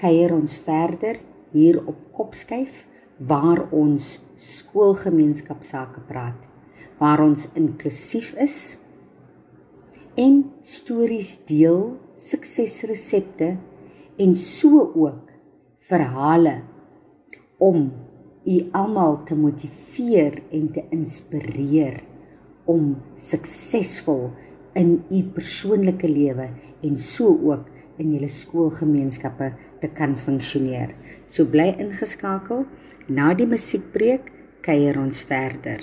kuier 0.00 0.32
ons 0.32 0.56
verder 0.64 1.20
hier 1.52 1.82
op 1.84 2.00
Kopskyf 2.16 2.86
waar 3.20 3.66
ons 3.76 4.22
skoolgemeenskapsake 4.40 6.00
praat, 6.08 6.48
waar 6.96 7.20
ons 7.28 7.50
inklusief 7.52 8.32
is 8.40 8.78
en 10.16 10.46
stories 10.64 11.36
deel, 11.44 11.98
suksesresepte 12.16 13.58
en 14.18 14.34
so 14.34 14.92
ook 14.94 15.30
verhale 15.88 16.62
om 17.58 17.92
u 18.44 18.58
almal 18.72 19.22
te 19.24 19.36
motiveer 19.36 20.42
en 20.50 20.70
te 20.72 20.84
inspireer 20.90 22.00
om 22.64 22.96
suksesvol 23.14 24.30
in 24.78 25.02
u 25.10 25.22
persoonlike 25.34 26.08
lewe 26.08 26.48
en 26.82 26.98
so 26.98 27.30
ook 27.50 27.70
in 27.98 28.12
julle 28.14 28.30
skoolgemeenskappe 28.30 29.52
te 29.82 29.90
kan 29.94 30.14
funksioneer. 30.16 30.94
So 31.26 31.46
bly 31.50 31.72
ingeskakel. 31.82 32.66
Na 33.08 33.32
die 33.34 33.46
musiekbreek 33.48 34.30
kuier 34.62 34.98
ons 35.00 35.22
verder. 35.24 35.80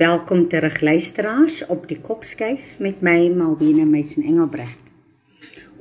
Welkom 0.00 0.48
terug 0.48 0.80
luisteraars 0.80 1.60
op 1.70 1.84
die 1.90 2.00
Kopskyf 2.00 2.78
met 2.80 3.04
my 3.04 3.28
Malwena 3.36 3.84
Meisen 3.84 4.24
Engelbregt. 4.24 4.81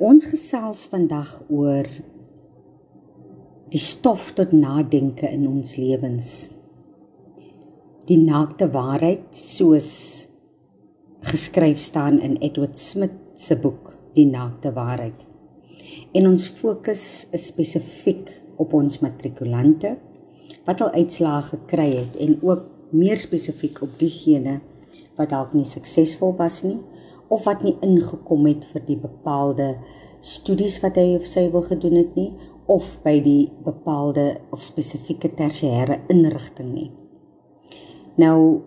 Ons 0.02 0.26
gesels 0.26 0.88
vandag 0.90 1.28
oor 1.54 1.86
die 3.70 3.82
stof 3.82 4.32
tot 4.34 4.50
nadenke 4.50 5.28
in 5.30 5.44
ons 5.46 5.76
lewens. 5.78 6.30
Die 8.10 8.18
naakte 8.18 8.66
waarheid 8.74 9.28
soos 9.38 9.92
geskryf 11.30 11.78
staan 11.78 12.18
in 12.18 12.40
Edward 12.42 12.82
Smith 12.82 13.20
se 13.38 13.60
boek 13.62 13.94
Die 14.18 14.26
naakte 14.26 14.74
waarheid. 14.74 15.22
En 16.18 16.32
ons 16.32 16.50
fokus 16.50 17.06
is 17.32 17.46
spesifiek 17.54 18.34
op 18.60 18.74
ons 18.74 18.98
matrikulante 19.06 19.94
wat 20.66 20.82
al 20.82 20.98
uitslae 20.98 21.46
gekry 21.54 21.90
het 21.94 22.18
en 22.26 22.40
ook 22.42 22.66
meer 22.90 23.22
spesifiek 23.22 23.84
op 23.86 23.94
diegene 24.02 24.58
wat 25.20 25.30
dalk 25.30 25.54
nie 25.54 25.68
suksesvol 25.70 26.34
was 26.42 26.64
nie 26.66 26.82
of 27.32 27.46
wat 27.48 27.64
nie 27.66 27.78
ingekom 27.86 28.48
het 28.50 28.66
vir 28.74 28.84
die 28.88 28.98
bepaalde 29.00 29.76
studies 30.22 30.80
wat 30.84 31.00
hy 31.00 31.16
of 31.18 31.26
sy 31.26 31.48
wil 31.54 31.64
gedoen 31.66 31.98
het 32.02 32.18
nie 32.20 32.32
of 32.72 32.98
by 33.04 33.18
die 33.24 33.52
bepaalde 33.66 34.26
of 34.54 34.62
spesifieke 34.64 35.32
tersiêre 35.36 36.02
inrigting 36.12 36.74
nie. 36.76 36.92
Nou 38.22 38.62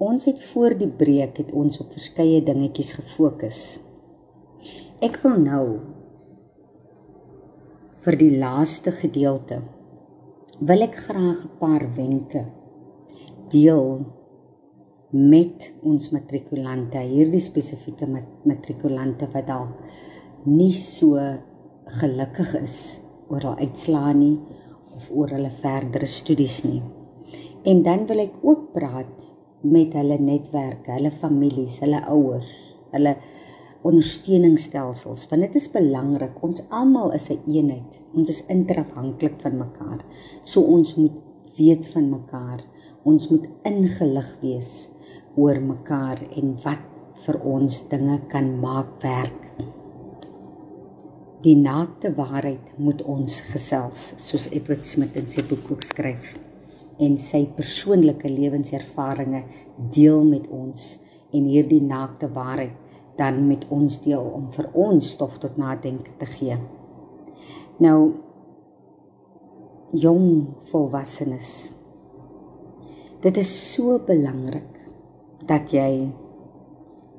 ons 0.00 0.26
het 0.28 0.42
voor 0.50 0.76
die 0.80 0.90
breek 0.90 1.40
het 1.42 1.52
ons 1.56 1.80
op 1.82 1.92
verskeie 1.94 2.42
dingetjies 2.44 2.94
gefokus. 2.98 3.60
Ek 5.00 5.20
wil 5.24 5.38
nou 5.40 5.64
vir 8.04 8.16
die 8.20 8.32
laaste 8.40 8.92
gedeelte 8.96 9.60
wil 10.60 10.82
ek 10.84 10.96
graag 11.06 11.44
'n 11.44 11.56
paar 11.60 11.84
wenke 11.96 12.42
deel 13.48 14.04
met 15.10 15.72
ons 15.82 16.10
matrikulante, 16.14 17.00
hierdie 17.02 17.42
spesifieke 17.42 18.06
matrikulante 18.46 19.26
wat 19.32 19.48
dalk 19.48 20.46
nie 20.46 20.72
so 20.72 21.18
gelukkig 21.98 22.54
is 22.60 22.76
oor 23.30 23.42
hul 23.48 23.58
uitslae 23.58 24.12
nie 24.14 24.36
of 24.94 25.08
oor 25.10 25.32
hulle 25.34 25.50
verdere 25.50 26.06
studies 26.06 26.60
nie. 26.64 26.82
En 27.66 27.82
dan 27.82 28.06
wil 28.06 28.22
ek 28.22 28.38
ook 28.46 28.70
praat 28.74 29.10
met 29.66 29.92
hulle 29.98 30.16
netwerke, 30.22 30.94
hulle 30.94 31.10
families, 31.10 31.80
hulle 31.82 32.00
ouers, 32.08 32.48
hulle 32.94 33.16
ondersteuningsstelsels 33.86 35.26
want 35.30 35.44
dit 35.46 35.58
is 35.58 35.68
belangrik. 35.72 36.38
Ons 36.44 36.62
almal 36.70 37.12
is 37.16 37.30
'n 37.30 37.32
een 37.32 37.54
eenheid. 37.54 38.00
Ons 38.14 38.28
is 38.28 38.46
interafhanklik 38.46 39.40
van 39.40 39.56
mekaar. 39.58 40.04
So 40.42 40.62
ons 40.62 40.94
moet 40.94 41.16
weet 41.56 41.86
van 41.86 42.10
mekaar. 42.10 42.64
Ons 43.04 43.30
moet 43.30 43.46
ingelig 43.64 44.36
wees 44.40 44.90
oor 45.36 45.60
mekaar 45.62 46.22
en 46.36 46.54
wat 46.64 46.86
vir 47.24 47.38
ons 47.46 47.82
dinge 47.90 48.16
kan 48.32 48.48
maak 48.62 48.96
werk. 49.04 49.50
Die 51.44 51.56
naakte 51.56 52.12
waarheid 52.16 52.74
moet 52.76 53.02
ons 53.08 53.38
gesels, 53.48 54.10
soos 54.20 54.48
Edward 54.52 54.84
Smith 54.84 55.16
in 55.16 55.28
sy 55.32 55.44
boek 55.48 55.70
ook 55.72 55.84
skryf 55.86 56.34
en 57.00 57.16
sy 57.16 57.46
persoonlike 57.56 58.28
lewenservarings 58.28 59.62
deel 59.94 60.24
met 60.28 60.50
ons 60.52 60.98
en 61.32 61.46
hierdie 61.48 61.80
naakte 61.80 62.28
waarheid 62.34 62.76
dan 63.16 63.46
met 63.48 63.66
ons 63.72 64.00
deel 64.04 64.24
om 64.24 64.50
vir 64.52 64.68
ons 64.76 65.12
stof 65.14 65.38
tot 65.40 65.56
nadenke 65.60 66.12
te 66.20 66.28
gee. 66.28 66.56
Nou 67.80 68.00
jong 69.96 70.28
volwassenes. 70.70 71.70
Dit 73.20 73.40
is 73.40 73.50
so 73.72 73.98
belangrik 74.04 74.79
dat 75.50 75.72
jy 75.74 75.90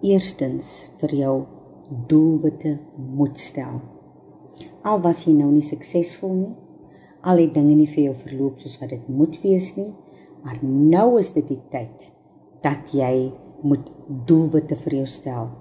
eerstens 0.08 0.92
vir 1.02 1.16
jou 1.20 1.36
doelwitte 2.08 2.78
moet 2.96 3.40
stel. 3.40 3.82
Al 4.88 5.02
was 5.04 5.26
jy 5.28 5.36
nou 5.36 5.50
nie 5.52 5.66
suksesvol 5.66 6.32
nie, 6.38 6.54
al 7.28 7.44
die 7.44 7.52
dinge 7.54 7.76
nie 7.76 7.90
vir 7.90 8.08
jou 8.08 8.16
verloop 8.24 8.62
soos 8.62 8.80
wat 8.82 8.94
dit 8.96 9.10
moet 9.12 9.36
wees 9.44 9.74
nie, 9.76 9.92
maar 10.46 10.64
nou 10.64 11.20
is 11.20 11.34
dit 11.36 11.52
die 11.52 11.60
tyd 11.74 12.08
dat 12.64 12.94
jy 12.96 13.32
moet 13.68 13.92
doelwitte 14.08 14.78
vir 14.86 15.02
jou 15.02 15.08
stel. 15.10 15.52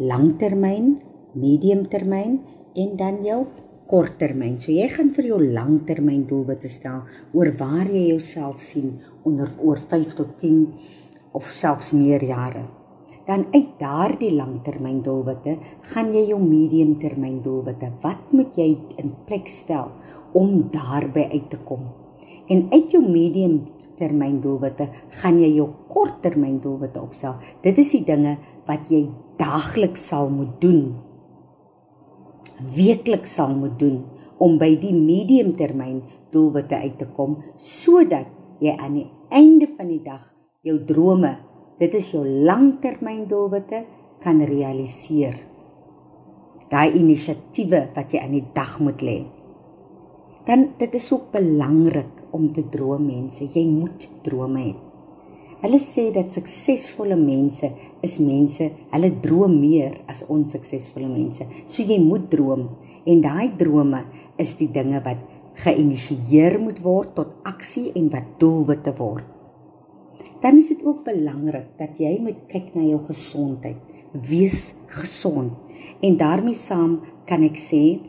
Langtermyn, 0.00 0.98
mediumtermyn 1.38 2.40
en 2.76 2.94
dan 2.98 3.22
jou 3.24 3.44
korttermyn. 3.90 4.58
So 4.60 4.74
jy 4.74 4.86
gaan 4.92 5.10
vir 5.14 5.30
jou 5.32 5.40
langtermyn 5.40 6.26
doelwitte 6.30 6.68
stel 6.70 7.04
oor 7.36 7.50
waar 7.58 7.88
jy 7.90 8.10
jouself 8.10 8.60
sien 8.62 8.98
onder 9.26 9.50
oor 9.62 9.80
5 9.80 10.16
tot 10.18 10.36
10 10.42 10.60
of 11.32 11.46
selfs 11.46 11.92
meer 11.92 12.24
jare. 12.24 12.66
Dan 13.26 13.46
uit 13.54 13.76
daardie 13.78 14.32
langtermyn 14.34 15.02
doelwitte 15.06 15.58
gaan 15.92 16.10
jy 16.14 16.24
jou 16.32 16.40
mediumtermyn 16.42 17.42
doelwitte. 17.44 17.92
Wat 18.02 18.32
moet 18.34 18.56
jy 18.58 18.72
in 18.98 19.12
plek 19.26 19.48
stel 19.48 19.92
om 20.34 20.70
daarby 20.72 21.28
uit 21.30 21.50
te 21.52 21.58
kom. 21.66 21.84
En 22.50 22.64
uit 22.72 22.90
jou 22.90 23.02
medium 23.04 23.60
termyn 24.00 24.40
doelwitte 24.42 24.88
gaan 25.20 25.38
jy 25.38 25.52
jou 25.54 25.68
kort 25.92 26.18
termyn 26.24 26.58
doelwitte 26.62 27.02
opstel. 27.02 27.36
Dit 27.62 27.78
is 27.78 27.92
die 27.94 28.02
dinge 28.08 28.38
wat 28.66 28.90
jy 28.90 29.04
daagliks 29.38 30.08
sal 30.10 30.30
moet 30.34 30.56
doen. 30.62 30.96
Weekliks 32.74 33.36
sal 33.38 33.54
moet 33.54 33.78
doen 33.78 34.02
om 34.40 34.58
by 34.58 34.72
die 34.80 34.94
medium 34.96 35.54
termyn 35.56 36.02
doelwitte 36.34 36.80
uit 36.82 36.98
te 36.98 37.06
kom 37.14 37.38
sodat 37.60 38.28
jy 38.60 38.74
aan 38.74 38.98
die 38.98 39.08
einde 39.30 39.68
van 39.76 39.88
die 39.92 40.02
dag 40.02 40.24
jou 40.60 40.76
drome, 40.84 41.34
dit 41.80 41.94
is 41.96 42.10
jou 42.12 42.22
langtermyn 42.26 43.26
doelwitte 43.28 43.84
kan 44.20 44.42
realiseer. 44.44 45.38
Daai 46.70 46.92
inisiatiewe 47.00 47.86
wat 47.96 48.12
jy 48.12 48.20
aan 48.22 48.36
die 48.36 48.46
dag 48.54 48.78
moet 48.84 49.02
lê 49.02 49.20
dan 50.50 50.70
dit 50.78 50.94
is 50.94 51.12
ook 51.12 51.30
belangrik 51.30 52.22
om 52.30 52.52
te 52.52 52.64
droom 52.68 53.04
mense. 53.06 53.44
Jy 53.44 53.66
moet 53.70 54.08
drome 54.24 54.62
hê. 54.64 54.72
Hulle 55.60 55.78
sê 55.78 56.06
dat 56.14 56.32
suksesvolle 56.32 57.18
mense 57.20 57.68
is 58.02 58.14
mense, 58.24 58.70
hulle 58.90 59.10
droom 59.20 59.58
meer 59.60 59.98
as 60.08 60.24
onsuksesvolle 60.32 61.10
mense. 61.10 61.44
So 61.68 61.84
jy 61.84 62.00
moet 62.00 62.30
droom 62.32 62.64
en 63.04 63.20
daai 63.22 63.52
drome 63.60 64.00
is 64.40 64.54
die 64.58 64.70
dinge 64.72 65.02
wat 65.04 65.20
geïnisieer 65.60 66.56
moet 66.62 66.80
word 66.82 67.12
tot 67.18 67.36
aksie 67.44 67.90
en 67.92 68.08
wat 68.14 68.38
doelwitte 68.40 68.96
word. 68.96 69.39
Dan 70.40 70.58
is 70.58 70.68
dit 70.72 70.84
ook 70.84 71.04
belangrik 71.04 71.76
dat 71.76 71.98
jy 72.00 72.14
moet 72.20 72.46
kyk 72.48 72.72
na 72.74 72.84
jou 72.88 73.00
gesondheid. 73.04 73.80
Wees 74.12 74.74
gesond. 74.86 75.52
En 76.00 76.16
daarmee 76.16 76.56
saam 76.56 77.00
kan 77.28 77.44
ek 77.44 77.60
sê 77.60 78.00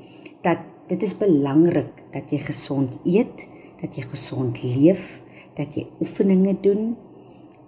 dat 0.45 0.63
dit 0.87 1.03
is 1.03 1.15
belangrik 1.17 2.01
dat 2.15 2.31
jy 2.31 2.39
gesond 2.43 2.95
eet, 3.03 3.47
dat 3.81 3.95
jy 3.95 4.05
gesond 4.07 4.63
leef, 4.63 5.21
dat 5.59 5.75
jy 5.75 5.85
oefeninge 5.99 6.55
doen, 6.63 6.95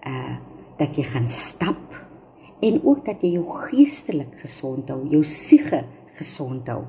uh 0.07 0.39
dat 0.73 0.97
jy 0.97 1.03
gaan 1.05 1.27
stap 1.29 1.93
en 2.65 2.79
ook 2.81 3.03
dat 3.05 3.21
jy 3.21 3.35
jou 3.35 3.43
geestelik 3.45 4.33
gesond 4.41 4.89
hou, 4.89 5.03
jou 5.07 5.21
siege 5.23 5.83
gesond 6.17 6.67
hou. 6.67 6.81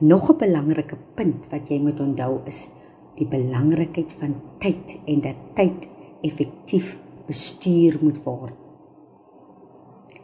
Nog 0.00 0.30
'n 0.32 0.38
belangrike 0.38 0.98
punt 1.14 1.46
wat 1.50 1.70
jy 1.70 1.78
moet 1.78 2.00
onthou 2.00 2.40
is 2.46 2.70
die 3.16 3.26
belangrikheid 3.26 4.12
van 4.18 4.34
tyd 4.58 4.98
en 5.06 5.20
dat 5.20 5.36
tyd 5.54 5.88
effektief 6.26 6.96
bestuur 7.26 7.98
moet 8.02 8.18
word. 8.24 8.56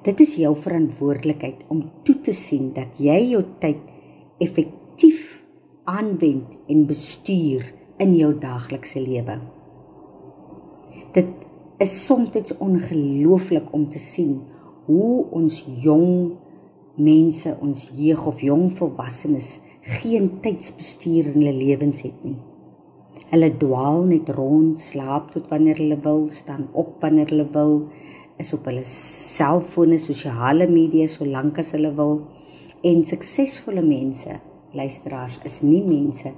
Dit 0.07 0.21
is 0.23 0.37
jou 0.39 0.53
verantwoordelikheid 0.55 1.65
om 1.73 1.83
toe 2.07 2.21
te 2.23 2.35
sien 2.37 2.71
dat 2.77 3.01
jy 3.03 3.19
jou 3.33 3.43
tyd 3.63 3.81
effektief 4.43 5.43
aanwend 5.91 6.57
en 6.71 6.87
bestuur 6.87 7.65
in 8.03 8.15
jou 8.15 8.33
daaglikse 8.39 9.01
lewe. 9.03 9.39
Dit 11.17 11.33
is 11.83 11.93
soms 12.07 12.55
ongelooflik 12.59 13.73
om 13.75 13.89
te 13.89 13.99
sien 13.99 14.41
hoe 14.87 15.27
ons 15.35 15.65
jong 15.83 16.37
mense, 16.97 17.57
ons 17.61 17.91
jeug 17.93 18.27
of 18.27 18.41
jong 18.41 18.69
volwassenes 18.73 19.61
geen 20.01 20.41
tydsbestuur 20.43 21.33
in 21.33 21.41
hulle 21.41 21.57
lewens 21.57 22.03
het 22.07 22.25
nie. 22.25 22.39
Hulle 23.31 23.51
dwaal 23.59 24.05
net 24.11 24.29
rond, 24.37 24.81
slaap 24.81 25.33
tot 25.35 25.49
wanneer 25.51 25.81
hulle 25.83 25.99
wil, 26.05 26.27
staan 26.31 26.69
op 26.73 27.01
wanneer 27.03 27.33
hulle 27.33 27.49
wil, 27.53 27.79
is 28.39 28.53
op 28.55 28.69
hulle 28.69 28.85
selfone, 28.89 29.99
sosiale 29.99 30.69
media 30.71 31.09
solank 31.09 31.63
as 31.63 31.73
hulle 31.77 31.93
wil 31.97 32.21
en 32.87 33.03
suksesvolle 33.05 33.83
mense 33.83 34.37
luisteraars 34.77 35.39
is 35.49 35.61
nie 35.65 35.83
mense 35.85 36.33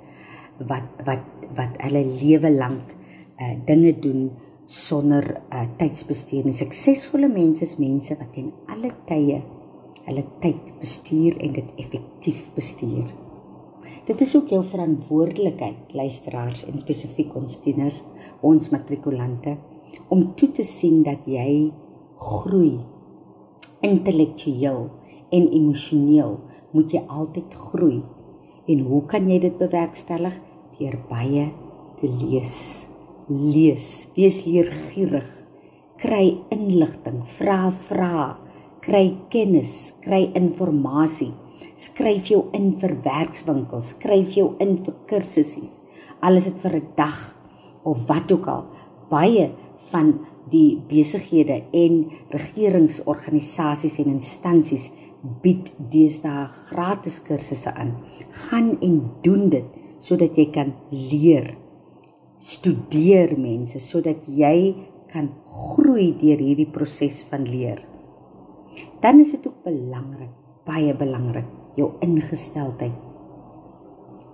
wat 0.71 1.03
wat 1.07 1.25
wat 1.59 1.79
hulle 1.87 2.05
lewe 2.21 2.51
lank 2.55 2.95
uh 3.43 3.55
dinge 3.67 3.93
doen 4.05 4.29
sonder 4.69 5.25
uh 5.51 5.67
tydsbestuur 5.81 6.47
nie. 6.47 6.57
Suksesvolle 6.57 7.29
mense 7.33 7.65
is 7.67 7.79
mense 7.83 8.17
wat 8.21 8.37
in 8.41 8.53
alle 8.73 8.93
tye 9.09 9.43
hulle 10.09 10.25
tyd 10.43 10.75
bestuur 10.81 11.41
en 11.45 11.57
dit 11.59 11.73
effektief 11.85 12.49
bestuur. 12.57 13.09
Dit 14.09 14.21
is 14.25 14.35
ook 14.37 14.53
jou 14.53 14.63
verantwoordelikheid, 14.65 15.95
luisteraars 15.95 16.65
en 16.69 16.79
spesifiek 16.81 17.35
ons 17.37 17.59
tieners, 17.65 18.03
ons 18.41 18.71
matrikulante, 18.73 19.57
om 20.09 20.35
toe 20.37 20.51
te 20.57 20.65
sien 20.67 21.03
dat 21.07 21.27
jy 21.29 21.73
groei 22.19 22.79
intellektueel 23.87 24.89
en 25.31 25.49
emosioneel 25.55 26.39
moet 26.75 26.93
jy 26.93 27.03
altyd 27.07 27.57
groei. 27.71 28.03
En 28.69 28.85
hoe 28.85 29.03
kan 29.09 29.29
jy 29.31 29.39
dit 29.43 29.57
bewerkstellig? 29.59 30.37
Deur 30.79 30.99
baie 31.09 31.49
te 32.01 32.11
lees. 32.11 32.87
Lees, 33.29 34.09
wees 34.17 34.43
leergierig, 34.47 35.29
kry 36.01 36.39
inligting, 36.55 37.21
vra 37.37 37.69
vra, 37.89 38.39
kry 38.85 39.11
kennis, 39.33 39.93
kry 40.01 40.31
inligting. 40.39 41.35
Skryf 41.79 42.27
jou 42.33 42.41
in 42.59 42.73
vir 42.81 42.97
werkswinkels, 43.05 43.93
skryf 43.95 44.33
jou 44.35 44.49
in 44.63 44.81
vir 44.83 44.97
kursusse. 45.11 45.63
Alles 46.27 46.49
dit 46.51 46.59
vir 46.59 46.75
'n 46.77 46.89
dag 46.97 47.19
of 47.85 48.07
wat 48.09 48.33
ook 48.33 48.47
al. 48.49 48.65
Baie 49.09 49.53
van 49.91 50.19
die 50.51 50.83
besighede 50.89 51.63
en 51.73 52.11
regeringsorganisasies 52.31 53.99
en 53.99 54.11
instansies 54.11 54.91
bied 55.43 55.73
deesdae 55.91 56.49
gratis 56.49 57.23
kursusse 57.23 57.75
aan. 57.75 57.95
Gaan 58.31 58.79
en 58.81 59.11
doen 59.23 59.49
dit 59.49 59.67
sodat 59.99 60.37
jy 60.37 60.51
kan 60.51 60.75
leer. 60.91 61.57
Studeer 62.39 63.39
mense 63.39 63.79
sodat 63.79 64.27
jy 64.27 64.75
kan 65.13 65.31
groei 65.45 66.13
deur 66.19 66.39
hierdie 66.39 66.71
proses 66.71 67.25
van 67.31 67.47
leer. 67.49 67.81
Dan 69.01 69.21
is 69.21 69.33
dit 69.35 69.47
ook 69.47 69.65
belangrik, 69.65 70.31
baie 70.69 70.95
belangrik, 70.95 71.49
jou 71.79 71.93
ingesteldheid 72.05 72.95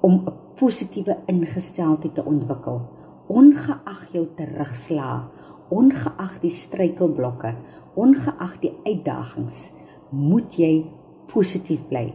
om 0.04 0.14
'n 0.20 0.32
positiewe 0.54 1.16
ingesteldheid 1.26 2.14
te 2.14 2.24
ontwikkel, 2.24 2.80
ongeag 3.26 4.02
jou 4.12 4.26
terugslag, 4.36 5.30
ongeag 5.68 6.40
die 6.40 6.50
struikelblokke, 6.50 7.54
ongeag 7.94 8.58
die 8.60 8.72
uitdagings, 8.84 9.72
moet 10.10 10.54
jy 10.56 10.86
positief 11.32 11.86
bly. 11.88 12.14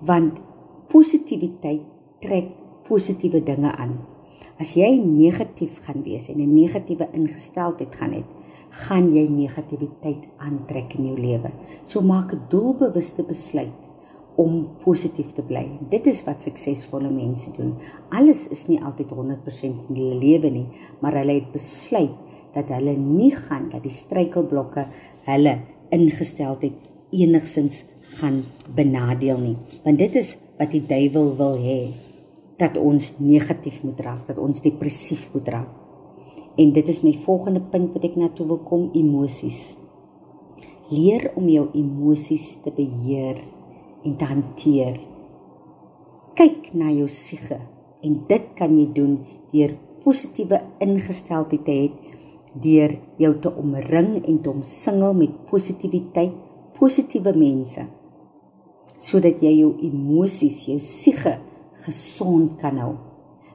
Want 0.00 0.40
positiwiteit 0.88 1.82
trek 2.20 2.50
positiewe 2.88 3.42
dinge 3.42 3.72
aan. 3.76 3.98
As 4.58 4.74
jy 4.74 4.96
negatief 5.04 5.80
gaan 5.84 6.02
wees 6.02 6.28
en 6.28 6.40
'n 6.40 6.54
negatiewe 6.54 7.08
ingesteldheid 7.12 7.96
gaan 7.96 8.12
hê, 8.12 8.24
gaan 8.70 9.12
jy 9.14 9.28
negativiteit 9.28 10.26
aantrek 10.38 10.94
in 10.94 11.06
jou 11.06 11.18
lewe. 11.18 11.50
So 11.84 12.00
maak 12.00 12.32
'n 12.32 12.46
doelbewuste 12.48 13.22
besluit 13.22 13.93
om 14.40 14.64
positief 14.82 15.32
te 15.34 15.44
bly. 15.46 15.64
Dit 15.90 16.08
is 16.10 16.24
wat 16.26 16.42
suksesvolle 16.42 17.10
mense 17.12 17.52
doen. 17.54 17.74
Alles 18.14 18.46
is 18.54 18.66
nie 18.70 18.80
altyd 18.82 19.12
100% 19.14 19.88
in 19.88 19.98
hulle 19.98 20.18
lewe 20.18 20.50
nie, 20.50 20.66
maar 21.02 21.14
hulle 21.20 21.38
het 21.38 21.52
besluit 21.54 22.14
dat 22.54 22.70
hulle 22.74 22.96
nie 22.98 23.32
gaan 23.34 23.68
dat 23.72 23.82
die 23.86 23.94
struikelblokke 23.94 24.86
hulle 25.28 25.54
ingesteldheid 25.94 26.90
enigsins 27.14 27.84
gaan 28.18 28.42
benadeel 28.74 29.38
nie. 29.38 29.56
Want 29.84 30.02
dit 30.02 30.18
is 30.18 30.36
wat 30.58 30.74
die 30.74 30.82
duiwel 30.86 31.34
wil 31.38 31.56
hê 31.62 31.78
dat 32.58 32.78
ons 32.78 33.14
negatief 33.18 33.82
moet 33.82 33.98
raak, 34.02 34.26
dat 34.28 34.38
ons 34.38 34.62
depressief 34.62 35.28
moet 35.34 35.48
raak. 35.50 35.70
En 36.58 36.70
dit 36.74 36.88
is 36.88 37.02
my 37.02 37.10
volgende 37.24 37.62
punt 37.70 37.94
wat 37.96 38.04
ek 38.06 38.18
na 38.18 38.28
toe 38.30 38.46
wil 38.46 38.60
kom, 38.66 38.86
emosies. 38.94 39.74
Leer 40.92 41.32
om 41.34 41.48
jou 41.50 41.66
emosies 41.74 42.52
te 42.62 42.70
beheer 42.74 43.40
en 44.04 44.16
te 44.16 44.28
hanteer. 44.28 45.00
Kyk 46.34 46.72
na 46.74 46.90
jou 46.92 47.08
siege 47.08 47.58
en 48.04 48.20
dit 48.28 48.46
kan 48.58 48.72
jy 48.78 48.86
doen 48.92 49.18
deur 49.52 49.76
positiewe 50.04 50.60
ingesteldheid 50.84 51.64
te 51.64 51.74
hê, 51.74 51.90
deur 52.54 52.98
jou 53.18 53.34
te 53.42 53.50
omring 53.50 54.16
en 54.22 54.40
te 54.42 54.50
omsingel 54.50 55.14
met 55.18 55.44
positiwiteit, 55.50 56.34
positiewe 56.78 57.32
mense 57.36 57.86
sodat 59.04 59.42
jy 59.42 59.50
jou 59.58 59.72
emosies, 59.84 60.64
jou 60.70 60.78
siege 60.80 61.34
gesond 61.84 62.54
kan 62.60 62.78
hou. 62.80 62.94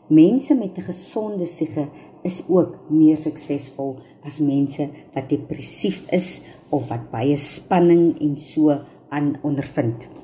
Mense 0.10 0.54
met 0.56 0.78
'n 0.78 0.82
gesonde 0.82 1.46
siege 1.46 1.88
is 2.24 2.44
ook 2.48 2.90
meer 2.90 3.18
suksesvol 3.18 3.98
as 4.26 4.40
mense 4.40 4.90
wat 5.14 5.30
depressief 5.30 6.06
is 6.12 6.42
of 6.70 6.90
wat 6.90 7.10
baie 7.12 7.38
spanning 7.38 8.20
en 8.22 8.36
so 8.38 8.80
aan 9.10 9.38
ondervind. 9.42 10.19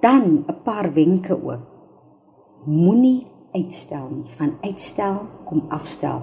Dan 0.00 0.44
'n 0.48 0.62
paar 0.64 0.92
wenke 0.92 1.34
ook. 1.42 1.60
Moenie 2.64 3.26
uitstel 3.52 4.08
nie. 4.10 4.28
Van 4.36 4.52
uitstel 4.60 5.20
kom 5.44 5.64
afstel. 5.68 6.22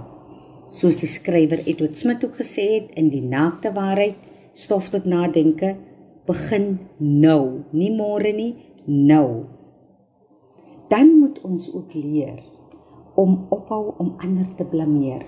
Soos 0.67 0.97
die 0.99 1.09
skrywer 1.09 1.65
Edward 1.65 1.97
Smith 1.97 2.26
ook 2.26 2.36
gesê 2.36 2.82
het 2.82 2.91
in 2.95 3.09
die 3.09 3.24
naakte 3.24 3.74
waarheid, 3.74 4.15
stof 4.51 4.89
tot 4.89 5.05
nadenke, 5.05 5.76
begin 6.26 6.80
nou, 6.97 7.63
nie 7.71 7.91
môre 7.91 8.34
nie, 8.34 8.55
nou 8.86 9.45
dan 10.93 11.19
moet 11.19 11.41
ons 11.41 11.74
ook 11.74 11.93
leer 11.93 12.43
om 13.15 13.45
ophou 13.49 13.93
om 13.97 14.13
ander 14.17 14.45
te 14.55 14.65
blameer. 14.65 15.26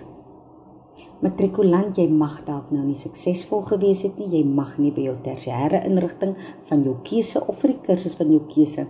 Matrikulant, 1.24 1.98
jy 1.98 2.06
mag 2.12 2.42
dalk 2.48 2.72
nou 2.76 2.84
nie 2.86 2.98
suksesvol 2.98 3.64
gewees 3.70 4.04
het 4.06 4.20
nie, 4.22 4.28
jy 4.38 4.44
mag 4.48 4.76
nie 4.80 4.92
by 4.96 5.08
jou 5.10 5.16
tersiêre 5.26 5.82
inrigting 5.88 6.36
van 6.70 6.84
jou 6.86 6.96
keuse 7.08 7.42
of 7.44 7.60
vir 7.64 7.74
die 7.74 7.84
kursus 7.88 8.16
van 8.20 8.32
jou 8.32 8.42
keuse 8.52 8.86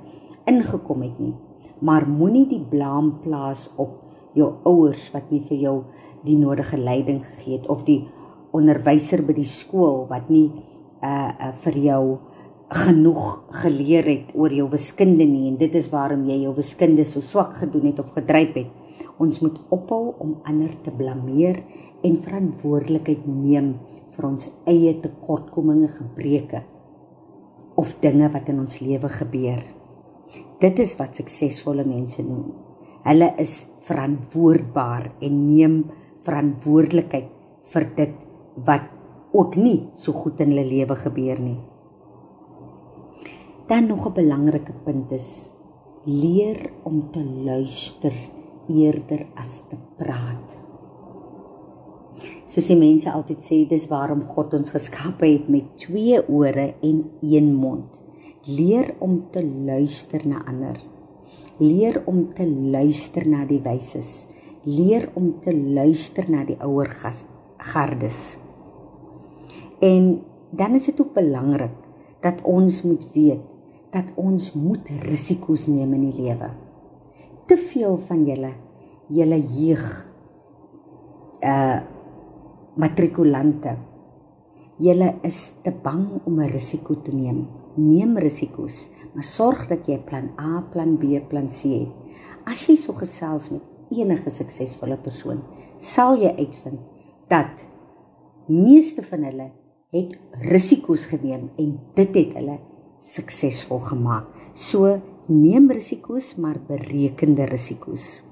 ingekom 0.50 1.06
het 1.06 1.20
nie. 1.22 1.34
Maar 1.86 2.08
moenie 2.10 2.46
die 2.50 2.62
blame 2.62 3.20
plaas 3.24 3.68
op 3.82 4.02
jou 4.36 4.52
ouers 4.68 5.08
wat 5.14 5.32
nie 5.32 5.42
vir 5.48 5.62
jou 5.64 5.76
die 6.26 6.38
nodige 6.38 6.78
leiding 6.78 7.22
gegee 7.24 7.60
het 7.60 7.70
of 7.72 7.86
die 7.88 8.02
onderwyser 8.56 9.24
by 9.26 9.36
die 9.38 9.48
skool 9.48 10.06
wat 10.10 10.32
nie 10.34 10.48
uh, 10.52 11.30
uh 11.30 11.52
vir 11.64 11.80
jou 11.86 12.02
genoeg 12.76 13.26
geleer 13.62 14.08
het 14.10 14.32
oor 14.34 14.54
jou 14.54 14.66
wiskunde 14.72 15.26
nie 15.30 15.48
en 15.52 15.58
dit 15.62 15.76
is 15.78 15.92
waarom 15.94 16.24
jy 16.30 16.42
jou 16.48 16.56
wiskunde 16.58 17.06
so 17.06 17.22
swak 17.22 17.54
gedoen 17.62 17.92
het 17.92 18.02
of 18.02 18.10
gedryp 18.16 18.58
het. 18.58 18.72
Ons 19.20 19.42
moet 19.44 19.58
ophou 19.74 20.14
om 20.24 20.38
ander 20.48 20.74
te 20.84 20.92
blameer 20.92 21.62
en 22.06 22.16
verantwoordelikheid 22.16 23.26
neem 23.28 23.74
vir 24.16 24.28
ons 24.28 24.52
eie 24.70 24.94
tekortkominge, 25.04 25.90
gebreke 25.98 26.64
of 27.76 27.96
dinge 28.04 28.30
wat 28.32 28.50
in 28.52 28.62
ons 28.64 28.80
lewe 28.80 29.10
gebeur. 29.12 29.62
Dit 30.64 30.80
is 30.80 30.96
wat 31.00 31.20
suksesvolle 31.20 31.84
mense 31.88 32.24
doen. 32.24 32.48
Hulle 33.06 33.34
is 33.42 33.66
verantwoordbaar 33.86 35.12
en 35.24 35.42
neem 35.46 35.82
verantwoordelikheid 36.26 37.32
vir 37.72 37.88
dit 37.98 38.24
wat 38.66 38.88
ook 39.36 39.58
nie 39.60 39.90
so 40.00 40.16
goed 40.16 40.40
in 40.42 40.54
hulle 40.54 40.66
lewe 40.66 40.96
gebeur 40.98 41.42
nie. 41.44 41.60
Dan 43.68 43.88
nog 43.88 44.08
'n 44.08 44.14
belangrike 44.14 44.74
punt 44.86 45.12
is 45.12 45.52
leer 46.06 46.72
om 46.84 47.12
te 47.12 47.24
luister 47.24 48.14
eerder 48.72 49.26
as 49.40 49.66
te 49.70 49.78
praat. 50.00 50.62
Soos 52.46 52.70
die 52.72 52.78
mense 52.80 53.12
altyd 53.12 53.42
sê, 53.44 53.58
dis 53.68 53.88
waarom 53.92 54.22
God 54.30 54.54
ons 54.56 54.74
geskape 54.76 55.28
het 55.28 55.50
met 55.52 55.74
twee 55.82 56.20
ore 56.22 56.74
en 56.86 57.02
een 57.26 57.50
mond. 57.54 58.02
Leer 58.46 58.94
om 59.02 59.24
te 59.34 59.42
luister 59.42 60.22
na 60.30 60.44
ander. 60.48 60.78
Leer 61.58 62.04
om 62.06 62.28
te 62.38 62.46
luister 62.48 63.26
na 63.28 63.44
die 63.50 63.62
wyses. 63.66 64.28
Leer 64.64 65.10
om 65.18 65.34
te 65.42 65.54
luister 65.56 66.30
na 66.30 66.46
die 66.46 66.58
ouer 66.64 66.92
gardes. 67.58 68.38
En 69.82 70.22
dan 70.56 70.78
is 70.78 70.86
dit 70.86 71.02
ook 71.02 71.14
belangrik 71.14 71.74
dat 72.22 72.42
ons 72.44 72.84
moet 72.84 73.04
weet 73.14 73.44
dat 73.96 74.12
ons 74.20 74.54
moet 74.54 74.90
risiko's 75.08 75.68
neem 75.72 75.94
in 75.96 76.10
die 76.10 76.22
lewe. 76.24 76.50
Te 77.46 77.58
veel 77.62 77.98
van 78.08 78.24
julle, 78.26 78.54
julle 79.14 79.38
jeug 79.58 79.84
uh 81.46 81.82
matrikulante. 82.76 83.72
Julle 84.84 85.14
is 85.24 85.38
te 85.64 85.72
bang 85.72 86.26
om 86.26 86.42
'n 86.42 86.50
risiko 86.52 86.96
te 87.02 87.12
neem. 87.16 87.48
Neem 87.76 88.18
risiko's, 88.18 88.90
maar 89.14 89.24
sorg 89.24 89.68
dat 89.68 89.88
jy 89.88 90.00
plan 90.00 90.30
A, 90.40 90.62
plan 90.72 90.98
B, 90.98 91.22
plan 91.30 91.48
C 91.48 91.62
het. 91.80 91.94
As 92.46 92.68
jy 92.68 92.76
so 92.76 92.94
gesels 92.94 93.52
met 93.52 93.62
enige 93.90 94.30
suksesvolle 94.30 94.98
persoon, 94.98 95.42
sal 95.78 96.18
jy 96.18 96.36
uitvind 96.38 96.80
dat 97.30 97.68
meeste 98.48 99.04
van 99.04 99.24
hulle 99.24 99.52
het 99.92 100.18
risiko's 100.32 101.06
geneem 101.06 101.52
en 101.58 101.80
dit 101.94 102.16
het 102.16 102.34
hulle 102.34 102.60
suksesvol 102.98 103.80
gemaak. 103.80 104.26
So 104.54 105.00
neem 105.28 105.72
risiko's, 105.72 106.36
maar 106.36 106.60
berekende 106.68 107.46
risiko's. 107.46 108.24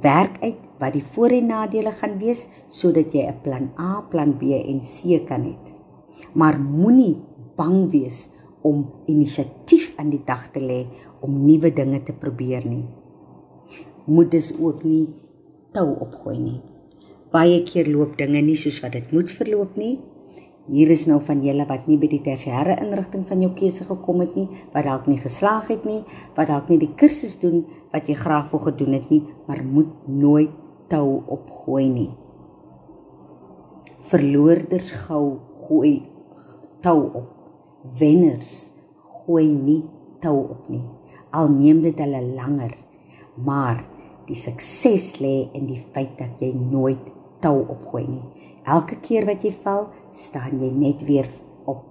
Werk 0.00 0.42
uit 0.42 0.58
wat 0.78 0.92
die 0.92 1.02
voor- 1.02 1.34
en 1.34 1.46
nadele 1.46 1.90
gaan 1.90 2.18
wees 2.18 2.48
sodat 2.68 3.12
jy 3.12 3.26
'n 3.26 3.40
plan 3.42 3.70
A, 3.78 4.00
plan 4.00 4.36
B 4.36 4.42
en 4.42 4.80
C 4.80 5.26
kan 5.26 5.42
hê. 5.42 5.56
Maar 6.32 6.60
moenie 6.60 7.16
bang 7.56 7.90
wees 7.90 8.30
om 8.62 8.90
inisiatief 9.06 9.94
aan 9.96 10.10
die 10.10 10.22
dag 10.24 10.50
te 10.50 10.60
lê 10.60 10.86
om 11.20 11.44
nuwe 11.44 11.72
dinge 11.72 12.02
te 12.02 12.12
probeer 12.12 12.66
nie. 12.66 12.84
Moet 14.06 14.30
dus 14.30 14.52
ook 14.60 14.82
nie 14.84 15.06
tou 15.72 15.96
opgooi 16.00 16.38
nie. 16.38 16.60
Baie 17.30 17.62
keer 17.62 17.88
loop 17.88 18.16
dinge 18.16 18.40
nie 18.40 18.56
soos 18.56 18.80
wat 18.80 18.92
dit 18.92 19.12
moet 19.12 19.30
verloop 19.30 19.76
nie. 19.76 19.98
Hier 20.68 20.90
is 20.92 21.06
nou 21.08 21.16
van 21.24 21.40
julle 21.40 21.64
wat 21.64 21.86
nie 21.88 21.96
by 21.96 22.10
die 22.12 22.20
tersiêre 22.20 22.74
inrigting 22.82 23.22
van 23.24 23.40
jou 23.40 23.48
keuse 23.56 23.86
gekom 23.88 24.20
het 24.20 24.34
nie, 24.36 24.48
wat 24.74 24.84
dalk 24.84 25.06
nie 25.08 25.16
geslaag 25.16 25.70
het 25.72 25.86
nie, 25.88 26.02
wat 26.36 26.50
dalk 26.50 26.68
nie 26.68 26.76
die 26.82 26.90
kursus 27.00 27.38
doen 27.40 27.62
wat 27.94 28.10
jy 28.10 28.16
graag 28.18 28.50
wou 28.52 28.60
gedoen 28.66 28.98
het 28.98 29.08
nie, 29.08 29.22
maar 29.48 29.62
moet 29.64 29.94
nooit 30.04 30.52
tou 30.92 31.22
opgooi 31.24 31.86
nie. 31.88 32.10
Verloorders 34.10 34.92
gou 35.08 35.38
gooi 35.64 36.02
tou 36.84 37.00
op. 37.16 37.32
Wenners 37.98 38.74
gooi 39.24 39.48
nie 39.48 39.80
tou 40.20 40.36
op 40.52 40.68
nie. 40.68 40.84
Al 41.32 41.48
neem 41.52 41.80
dit 41.84 41.96
hulle 41.96 42.20
langer, 42.36 42.74
maar 43.40 43.80
die 44.28 44.36
sukses 44.36 45.14
lê 45.24 45.48
in 45.56 45.64
die 45.70 45.80
feit 45.80 46.18
dat 46.20 46.42
jy 46.44 46.52
nooit 46.52 47.08
tou 47.40 47.62
opgooi 47.64 48.04
nie. 48.04 48.26
Elke 48.68 48.98
keer 49.00 49.24
wat 49.28 49.44
jy 49.46 49.52
val, 49.62 49.86
staan 50.12 50.60
jy 50.60 50.68
net 50.76 51.04
weer 51.08 51.28
op. 51.68 51.84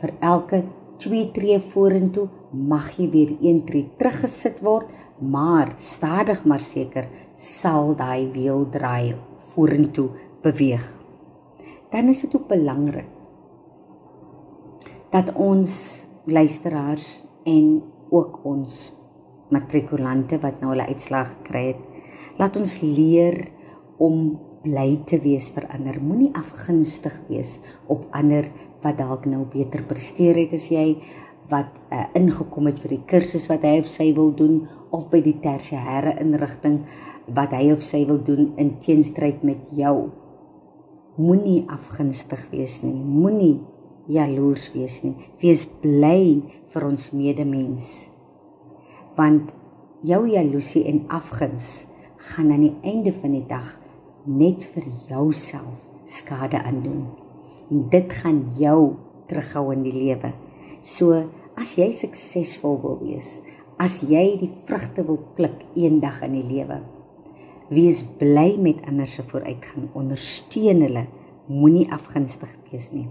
Vir 0.00 0.14
elke 0.24 0.62
2 1.02 1.30
tree 1.36 1.58
vorentoe 1.62 2.26
mag 2.52 2.90
jy 2.96 3.08
weer 3.12 3.34
1 3.36 3.60
tree 3.68 3.90
teruggesit 4.00 4.62
word, 4.64 4.90
maar 5.20 5.74
stadig 5.76 6.44
maar 6.48 6.62
seker 6.64 7.10
sal 7.34 7.92
daai 7.98 8.30
wiel 8.34 8.64
draai 8.72 9.18
vorentoe 9.52 10.08
beweeg. 10.42 10.86
Dan 11.92 12.08
is 12.08 12.24
dit 12.24 12.34
ook 12.36 12.48
belangrik 12.48 13.08
dat 15.12 15.32
ons 15.40 15.72
luisteraars 16.28 17.24
en 17.48 17.80
ook 18.12 18.42
ons 18.44 18.74
matrikulante 19.48 20.36
wat 20.42 20.60
nou 20.60 20.74
hulle 20.74 20.88
uitslag 20.88 21.30
gekry 21.38 21.62
het, 21.70 21.80
laat 22.36 22.58
ons 22.60 22.74
leer 22.84 23.40
om 23.96 24.36
bly 24.64 25.00
te 25.06 25.18
wees 25.22 25.50
vir 25.54 25.68
ander. 25.74 26.00
Moenie 26.02 26.32
afgunstig 26.36 27.20
wees 27.28 27.58
op 27.86 28.06
ander 28.16 28.50
wat 28.82 28.98
dalk 28.98 29.26
nou 29.26 29.44
beter 29.50 29.84
presteer 29.86 30.38
het 30.38 30.54
as 30.56 30.68
jy 30.72 30.98
wat 31.48 31.78
uh, 31.90 32.04
ingekom 32.18 32.68
het 32.68 32.80
vir 32.82 32.96
die 32.98 33.04
kursus 33.08 33.48
wat 33.50 33.64
hy 33.64 33.78
of 33.80 33.88
sy 33.88 34.10
wil 34.16 34.34
doen 34.36 34.66
of 34.94 35.08
by 35.12 35.20
die 35.24 35.36
tersiêre 35.42 36.14
inrigting 36.20 36.82
wat 37.34 37.54
hy 37.56 37.70
of 37.72 37.82
sy 37.84 38.04
wil 38.08 38.20
doen 38.24 38.52
in 38.60 38.76
teenstryd 38.84 39.44
met 39.44 39.64
jou. 39.76 40.10
Moenie 41.18 41.64
afgunstig 41.72 42.44
wees 42.52 42.78
nie. 42.84 42.94
Moenie 42.94 43.58
jaloers 44.08 44.68
wees 44.72 45.02
nie. 45.04 45.16
Wees 45.42 45.66
bly 45.82 46.40
vir 46.72 46.86
ons 46.88 47.10
medemens. 47.16 48.08
Want 49.18 49.52
jou 50.06 50.22
jaloesie 50.30 50.84
en 50.88 51.02
afguns 51.12 51.88
gaan 52.30 52.52
aan 52.54 52.68
die 52.68 52.76
einde 52.86 53.12
van 53.12 53.34
die 53.34 53.44
dag 53.48 53.66
net 54.28 54.66
vir 54.74 54.86
jouself 55.08 55.88
skade 56.08 56.60
aandoen. 56.62 57.06
En 57.72 57.88
dit 57.92 58.12
gaan 58.20 58.44
jou 58.58 58.96
terughou 59.28 59.72
in 59.74 59.84
die 59.86 59.94
lewe. 59.96 60.32
So 60.84 61.16
as 61.58 61.74
jy 61.78 61.90
suksesvol 61.96 62.78
wil 62.84 62.98
wees, 63.02 63.38
as 63.80 64.00
jy 64.06 64.38
die 64.40 64.50
vrugte 64.68 65.04
wil 65.06 65.20
pluk 65.36 65.64
eendag 65.78 66.20
in 66.26 66.36
die 66.38 66.46
lewe, 66.46 66.80
wees 67.72 68.02
bly 68.20 68.56
met 68.60 68.80
ander 68.88 69.08
se 69.08 69.24
vooruitgang, 69.26 69.90
ondersteun 69.98 70.84
hulle, 70.86 71.06
moenie 71.48 71.86
afgunstig 71.92 72.50
wees 72.70 72.90
nie. 72.94 73.08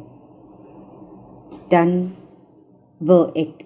Dan 1.69 2.13
wil 3.03 3.29
ek 3.37 3.65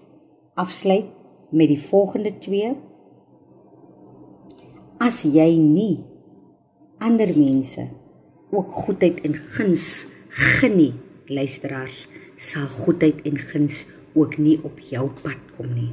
afsluit 0.60 1.12
met 1.52 1.72
die 1.72 1.80
volgende 1.80 2.34
twee. 2.44 2.74
As 5.02 5.22
jy 5.28 5.50
nie 5.60 6.11
ander 7.02 7.32
mense 7.38 7.88
ook 8.52 8.74
goedheid 8.86 9.22
en 9.28 9.36
guns 9.36 10.08
genie 10.30 10.94
luisteraars 11.28 12.06
sal 12.36 12.68
goedheid 12.72 13.22
en 13.28 13.38
guns 13.52 13.86
ook 14.16 14.38
nie 14.38 14.58
op 14.68 14.80
jou 14.80 15.08
pad 15.24 15.40
kom 15.58 15.72
nie. 15.74 15.92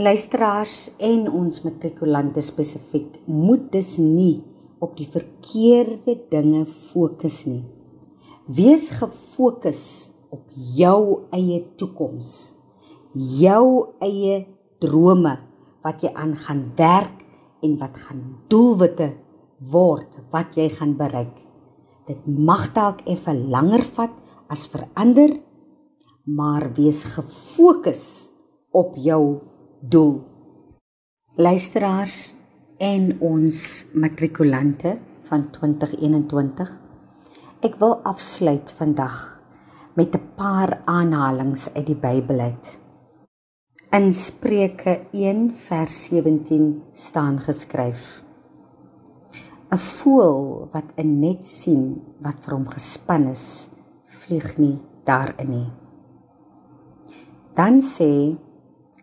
Luisteraars 0.00 0.90
en 1.02 1.26
ons 1.28 1.62
matrikulante 1.66 2.42
spesifiek 2.44 3.18
moet 3.26 3.66
dus 3.72 3.96
nie 3.98 4.40
op 4.80 4.96
die 4.96 5.08
verkeerde 5.10 6.16
dinge 6.30 6.64
fokus 6.64 7.42
nie. 7.50 7.64
Wees 8.46 8.90
gefokus 9.00 9.82
op 10.30 10.46
jou 10.76 11.26
eie 11.34 11.60
toekoms 11.76 12.54
jou 13.14 13.90
eie 13.98 14.44
drome 14.78 15.34
wat 15.82 16.04
jy 16.04 16.12
aan 16.14 16.34
gaan 16.38 16.62
werk 16.78 17.24
en 17.64 17.76
wat 17.80 17.98
gaan 17.98 18.22
doelwitte 18.48 19.10
word 19.60 20.16
wat 20.32 20.56
jy 20.56 20.68
gaan 20.72 20.96
bereik. 20.96 21.36
Dit 22.08 22.24
mag 22.26 22.70
dalk 22.74 23.04
effe 23.08 23.34
langer 23.36 23.84
vat 23.96 24.14
as 24.50 24.66
vir 24.72 24.86
ander, 24.98 25.36
maar 26.26 26.70
wees 26.74 27.04
gefokus 27.04 28.30
op 28.72 28.96
jou 28.96 29.40
doel. 29.80 30.20
Luisteraars 31.36 32.32
en 32.80 33.12
ons 33.20 33.60
matrikulante 33.94 34.96
van 35.28 35.46
2021. 35.52 36.72
Ek 37.60 37.76
wil 37.82 38.00
afsluit 38.08 38.72
vandag 38.78 39.40
met 39.94 40.14
'n 40.16 40.24
paar 40.36 40.82
aanhalings 40.84 41.68
uit 41.74 41.86
die 41.86 42.00
Bybel 42.06 42.40
uit. 42.40 42.78
In 43.92 44.12
Spreuke 44.12 45.06
1 45.12 45.54
vers 45.54 46.04
17 46.04 46.82
staan 46.92 47.38
geskryf: 47.38 48.22
'n 49.70 49.78
voël 49.78 50.68
wat 50.72 50.88
'n 50.98 51.20
net 51.20 51.46
sien 51.46 52.02
wat 52.18 52.42
vir 52.44 52.54
hom 52.54 52.66
gespan 52.66 53.26
is, 53.30 53.70
vlieg 54.02 54.58
nie 54.58 54.78
daarin 55.04 55.50
nie. 55.50 55.70
Dan 57.54 57.78
sê 57.78 58.36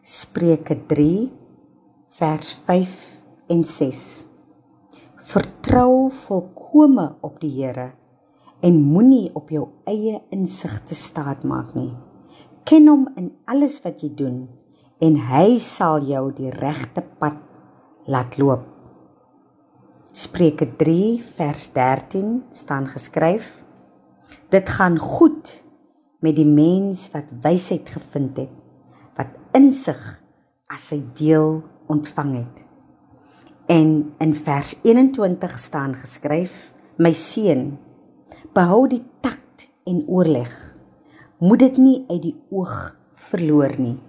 Spreuke 0.01 0.75
3 0.87 1.31
vers 2.19 2.49
5 2.65 3.21
en 3.47 3.63
6. 3.63 4.25
Vertrou 5.15 6.11
volkome 6.11 7.15
op 7.21 7.39
die 7.39 7.63
Here 7.63 7.91
en 8.59 8.81
moenie 8.81 9.29
op 9.33 9.49
jou 9.49 9.67
eie 9.85 10.21
insig 10.29 10.83
te 10.83 10.95
staat 10.95 11.43
maak 11.43 11.75
nie. 11.75 11.93
Ken 12.63 12.87
hom 12.87 13.07
in 13.15 13.31
alles 13.45 13.79
wat 13.83 14.01
jy 14.03 14.15
doen 14.15 14.47
en 14.99 15.15
hy 15.15 15.57
sal 15.57 16.01
jou 16.03 16.31
die 16.31 16.51
regte 16.51 17.03
pad 17.19 17.37
laat 18.07 18.37
loop. 18.37 18.76
Spreuke 20.17 20.65
3 20.65 21.21
vers 21.37 21.67
13 21.73 22.43
staan 22.49 22.87
geskryf: 22.89 23.65
Dit 24.49 24.69
gaan 24.69 24.97
goed 24.97 25.51
met 26.25 26.33
die 26.35 26.47
mens 26.49 27.03
wat 27.13 27.29
wysheid 27.43 27.89
gevind 27.93 28.39
het, 28.41 28.55
wat 29.13 29.35
insig 29.53 29.99
as 30.73 30.87
sy 30.89 30.97
deel 31.19 31.59
ontvang 31.85 32.31
het. 32.33 32.63
En 33.69 33.91
in 34.17 34.33
vers 34.33 34.71
21 34.81 35.53
staan 35.61 35.93
geskryf: 35.93 36.71
My 36.97 37.11
seun, 37.13 37.75
behou 38.57 38.87
die 38.89 39.03
takt 39.21 39.67
en 39.85 40.01
oorleg. 40.07 40.49
Moet 41.37 41.59
dit 41.59 41.77
nie 41.77 41.99
uit 42.07 42.23
die 42.23 42.33
oog 42.49 42.73
verloor 43.29 43.77
nie. 43.77 43.99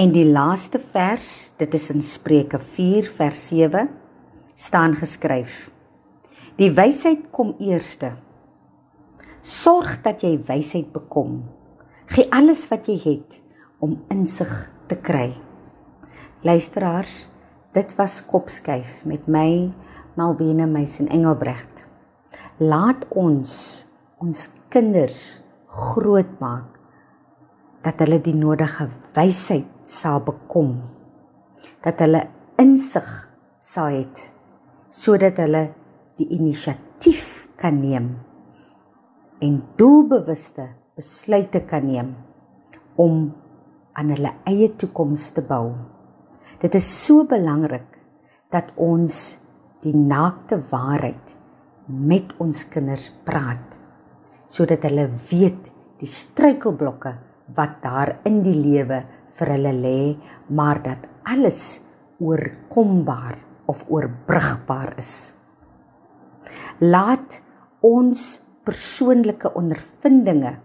En 0.00 0.16
die 0.16 0.24
laaste 0.32 0.80
vers, 0.80 1.52
dit 1.60 1.76
is 1.76 1.90
in 1.92 2.00
Spreuke 2.00 2.58
4 2.58 3.10
vers 3.20 3.42
7 3.52 4.00
staan 4.54 4.94
geskryf. 4.94 5.70
Die 6.56 6.70
wysheid 6.70 7.30
kom 7.34 7.54
eerste. 7.58 8.14
Sorg 9.42 9.98
dat 10.06 10.22
jy 10.22 10.38
wysheid 10.46 10.92
bekom. 10.94 11.42
Gee 12.06 12.30
alles 12.32 12.68
wat 12.70 12.86
jy 12.88 12.96
het 13.02 13.40
om 13.82 13.98
insig 14.12 14.52
te 14.88 14.96
kry. 14.96 15.32
Luisteraars, 16.44 17.28
dit 17.74 17.94
was 17.98 18.20
Kopskyf 18.26 19.02
met 19.08 19.26
my 19.26 19.72
Malwena 20.14 20.66
Meisen 20.70 21.08
Engelbrecht. 21.08 21.82
Laat 22.62 23.08
ons 23.10 23.86
ons 24.22 24.44
kinders 24.72 25.42
grootmaak 25.66 26.78
dat 27.84 27.98
hulle 28.00 28.20
die 28.22 28.36
nodige 28.36 28.86
wysheid 29.16 29.68
sal 29.82 30.22
bekom. 30.24 30.78
Dat 31.84 31.98
hulle 32.04 32.22
insig 32.62 33.08
sal 33.58 33.90
hê 33.90 34.04
sodat 34.94 35.40
hulle 35.42 35.64
die 36.18 36.28
inisiatief 36.36 37.48
kan 37.58 37.80
neem 37.82 38.12
en 39.42 39.56
doelbewuste 39.78 40.68
besluite 40.94 41.64
kan 41.66 41.88
neem 41.88 42.12
om 43.02 43.24
aan 43.98 44.12
hulle 44.14 44.30
eie 44.50 44.68
toekoms 44.78 45.32
te 45.34 45.42
bou. 45.42 45.72
Dit 46.62 46.76
is 46.78 46.86
so 46.86 47.26
belangrik 47.26 47.98
dat 48.54 48.70
ons 48.78 49.40
die 49.82 49.96
naakte 49.98 50.60
waarheid 50.70 51.34
met 51.86 52.36
ons 52.38 52.62
kinders 52.70 53.10
praat. 53.26 53.80
sodat 54.46 54.84
hulle 54.84 55.06
weet 55.30 55.70
die 55.98 56.06
struikelblokke 56.06 57.14
wat 57.56 57.78
daar 57.82 58.10
in 58.28 58.42
die 58.44 58.54
lewe 58.54 58.98
vir 59.38 59.50
hulle 59.54 59.72
lê, 59.72 60.00
maar 60.52 60.82
dat 60.84 61.08
alles 61.32 61.80
oorkombaar 62.20 63.53
of 63.70 63.84
oorbrugbaar 63.88 64.94
is. 64.98 65.34
Laat 66.80 67.40
ons 67.84 68.42
persoonlike 68.64 69.52
ondervindinge 69.58 70.56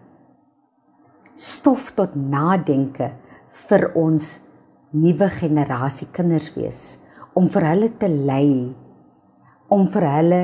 stof 1.40 1.92
tot 1.96 2.16
nadenke 2.16 3.14
vir 3.68 3.86
ons 4.00 4.40
nuwe 4.92 5.28
generasie 5.32 6.10
kinders 6.16 6.50
wees 6.56 6.82
om 7.40 7.48
vir 7.52 7.68
hulle 7.70 7.90
te 8.02 8.10
lei 8.10 8.74
om 9.70 9.86
vir 9.94 10.06
hulle 10.10 10.42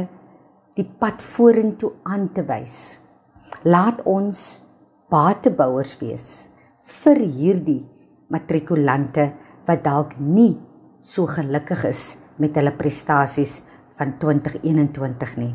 die 0.78 0.86
pad 0.86 1.24
vorentoe 1.24 1.92
aan 2.04 2.28
te 2.36 2.44
wys. 2.48 3.00
Laat 3.66 4.04
ons 4.06 4.42
batebouers 5.12 5.96
wees 6.02 6.28
vir 7.02 7.22
hierdie 7.24 7.82
matrikulante 8.34 9.32
wat 9.66 9.84
dalk 9.86 10.16
nie 10.20 10.54
so 11.00 11.26
gelukkig 11.30 11.86
is 11.90 12.04
met 12.42 12.56
hulle 12.56 12.74
prestasies 12.76 13.62
van 13.98 14.18
2021 14.20 15.36
nie. 15.40 15.54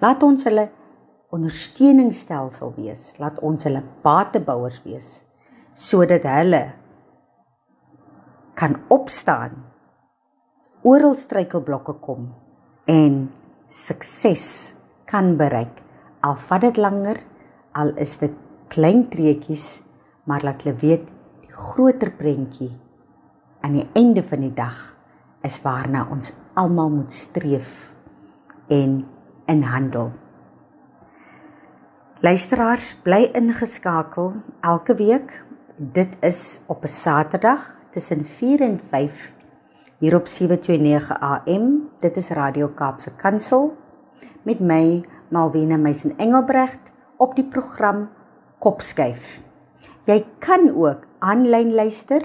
Laat 0.00 0.22
ons 0.22 0.44
hulle 0.48 0.68
ondersteuningsstelsel 1.34 2.74
wees. 2.76 3.12
Laat 3.18 3.40
ons 3.42 3.64
hulle 3.66 3.82
batebouers 4.04 4.82
wees 4.84 5.24
sodat 5.74 6.22
hulle 6.30 6.62
kan 8.54 8.76
opstaan 8.94 9.56
oral 10.86 11.16
struikelblokke 11.18 11.96
kom 11.98 12.28
en 12.86 13.16
sukses 13.66 14.44
kan 15.10 15.34
bereik 15.40 15.82
al 16.22 16.38
vat 16.38 16.62
dit 16.62 16.78
langer 16.78 17.18
al 17.74 17.90
is 17.98 18.14
dit 18.22 18.36
klein 18.70 19.02
treetjies 19.10 19.82
maar 20.30 20.46
laat 20.46 20.62
hulle 20.62 20.78
weet 20.78 21.10
die 21.42 21.50
groter 21.50 22.14
prentjie 22.14 22.70
aan 23.66 23.74
die 23.80 23.88
einde 23.98 24.22
van 24.22 24.46
die 24.46 24.54
dag 24.54 24.78
is 25.44 25.60
waarna 25.62 26.08
ons 26.10 26.32
almal 26.54 26.90
moet 26.90 27.12
streef 27.12 27.94
en 28.72 29.04
in 29.46 29.62
handel 29.62 30.12
Luisteraars 32.24 32.94
bly 33.04 33.26
ingeskakel 33.36 34.30
elke 34.64 34.94
week. 34.96 35.32
Dit 35.76 36.16
is 36.24 36.60
op 36.66 36.84
'n 36.84 36.88
Saterdag 36.88 37.76
tussen 37.90 38.24
4 38.24 38.60
en 38.60 38.78
5 38.88 39.34
hier 39.98 40.16
op 40.16 40.26
729 40.26 41.20
AM. 41.20 41.90
Dit 41.96 42.16
is 42.16 42.30
Radio 42.30 42.68
Kaapse 42.68 43.14
Kansel 43.14 43.76
met 44.42 44.60
my 44.60 45.04
Malwena 45.28 45.76
Meisen 45.76 46.16
Engelbrecht 46.16 46.92
op 47.16 47.34
die 47.34 47.44
program 47.44 48.08
Kopskyf. 48.58 49.42
Jy 50.04 50.26
kan 50.38 50.74
ook 50.74 51.04
aanlyn 51.18 51.74
luister 51.74 52.22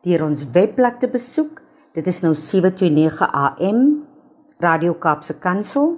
deur 0.00 0.24
ons 0.24 0.50
webblad 0.50 1.00
te 1.00 1.08
besoek. 1.08 1.62
Dit 1.96 2.04
is 2.06 2.18
nou 2.20 2.34
729 2.36 3.30
AM 3.32 3.84
Radio 4.60 4.92
Kaapse 5.00 5.38
Kansel. 5.40 5.94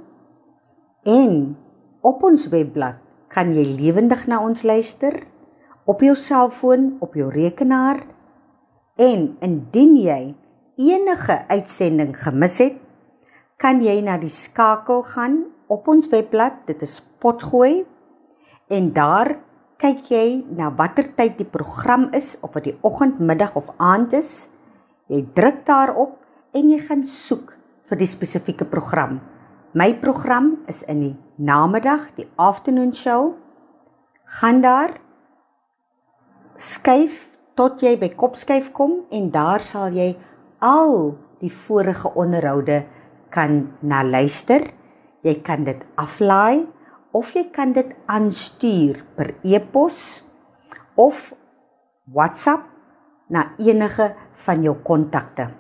En 1.03 1.57
op 2.07 2.23
ons 2.23 2.45
webblad 2.53 3.01
kan 3.35 3.51
jy 3.51 3.65
lewendig 3.75 4.23
na 4.31 4.39
ons 4.39 4.63
luister 4.63 5.17
op 5.91 6.05
jou 6.07 6.15
selfoon, 6.15 6.93
op 7.03 7.17
jou 7.19 7.27
rekenaar. 7.35 8.05
En 9.03 9.25
indien 9.43 9.97
jy 9.99 10.21
enige 10.79 11.41
uitsending 11.51 12.15
gemis 12.15 12.61
het, 12.63 12.79
kan 13.59 13.83
jy 13.83 13.99
na 14.07 14.15
die 14.23 14.31
skakel 14.31 15.03
gaan 15.11 15.43
op 15.67 15.91
ons 15.91 16.07
webblad, 16.15 16.63
dit 16.71 16.87
is 16.87 17.01
Potgooi. 17.19 17.83
En 18.71 18.93
daar 18.95 19.35
kyk 19.83 20.07
jy 20.15 20.25
na 20.55 20.71
watter 20.71 21.11
tyd 21.19 21.35
die 21.43 21.51
program 21.51 22.13
is 22.15 22.37
of 22.47 22.55
wat 22.55 22.71
die 22.71 22.79
oggend, 22.87 23.19
middag 23.19 23.59
of 23.59 23.75
aand 23.83 24.15
is. 24.15 24.53
Jy 25.11 25.25
druk 25.35 25.65
daarop 25.67 26.15
en 26.55 26.71
jy 26.71 26.79
gaan 26.87 27.03
soek 27.07 27.57
vir 27.91 27.99
die 27.99 28.09
spesifieke 28.09 28.67
program. 28.71 29.19
My 29.75 29.91
program 29.99 30.61
is 30.71 30.85
in 30.87 31.03
die 31.03 31.17
namiddag, 31.43 32.13
die 32.15 32.29
afternoon 32.39 32.93
show. 32.95 33.35
Gaan 34.39 34.63
daar 34.63 34.95
skuif 36.55 37.35
tot 37.59 37.83
jy 37.83 37.97
by 37.99 38.13
kopskuif 38.15 38.71
kom 38.77 39.01
en 39.11 39.31
daar 39.35 39.63
sal 39.67 39.91
jy 39.95 40.13
al 40.63 41.17
die 41.43 41.51
vorige 41.51 42.13
onderhoude 42.15 42.85
kan 43.35 43.65
na 43.83 44.05
luister. 44.07 44.63
Jy 45.27 45.41
kan 45.43 45.67
dit 45.67 45.83
aflaai 45.99 46.69
of 47.17 47.35
jy 47.35 47.49
kan 47.51 47.75
dit 47.75 47.91
aanstuur 48.07 49.03
per 49.19 49.35
e-pos 49.43 50.23
of 50.95 51.33
WhatsApp 52.07 52.70
na 53.31 53.53
enige 53.59 54.11
van 54.45 54.65
jou 54.67 54.77
kontakte. 54.85 55.51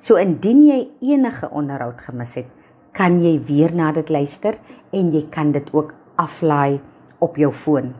So 0.00 0.18
indien 0.20 0.64
jy 0.66 0.80
enige 1.12 1.50
onderhoud 1.52 2.02
gemis 2.08 2.36
het, 2.40 2.48
kan 2.96 3.20
jy 3.20 3.36
weer 3.44 3.74
na 3.76 3.92
dit 3.92 4.08
luister 4.12 4.56
en 4.96 5.12
jy 5.12 5.26
kan 5.32 5.52
dit 5.52 5.68
ook 5.76 5.94
aflaai 6.16 6.80
op 7.20 7.36
jou 7.36 7.52
foon. 7.52 7.92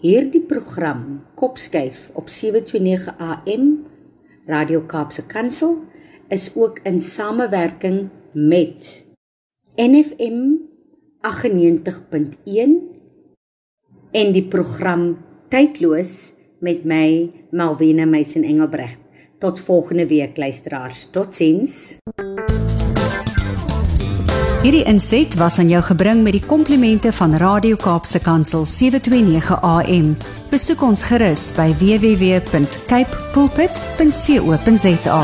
Hierdie 0.00 0.42
program 0.44 1.22
Kopskuif 1.36 2.10
op 2.14 2.28
729 2.28 3.16
AM 3.16 3.86
Radio 4.46 4.82
Kaapse 4.86 5.24
Kansel 5.26 5.84
is 6.28 6.50
ook 6.56 6.78
in 6.84 7.00
samewerking 7.00 8.08
met 8.32 9.06
NFM 9.76 10.56
98.1 11.24 12.96
en 14.12 14.32
die 14.32 14.44
program 14.48 15.16
Tydloos 15.48 16.35
met 16.58 16.84
my 16.84 17.30
Malwena 17.50 18.04
Meisen 18.04 18.42
Engelbreg. 18.42 18.96
Tot 19.38 19.60
volgende 19.60 20.06
week 20.06 20.36
luisteraars. 20.36 21.08
Totsiens. 21.10 21.98
Hierdie 24.66 24.84
inset 24.90 25.36
was 25.38 25.58
aan 25.58 25.68
jou 25.70 25.82
gebring 25.82 26.22
met 26.26 26.32
die 26.34 26.42
komplimente 26.42 27.12
van 27.12 27.36
Radio 27.38 27.76
Kaapse 27.76 28.18
Kansel 28.18 28.64
729 28.66 29.60
AM. 29.62 30.16
Besoek 30.50 30.82
ons 30.82 31.04
gerus 31.06 31.52
by 31.54 31.70
www.cape 31.78 33.22
pulpit.co.za. 33.32 35.20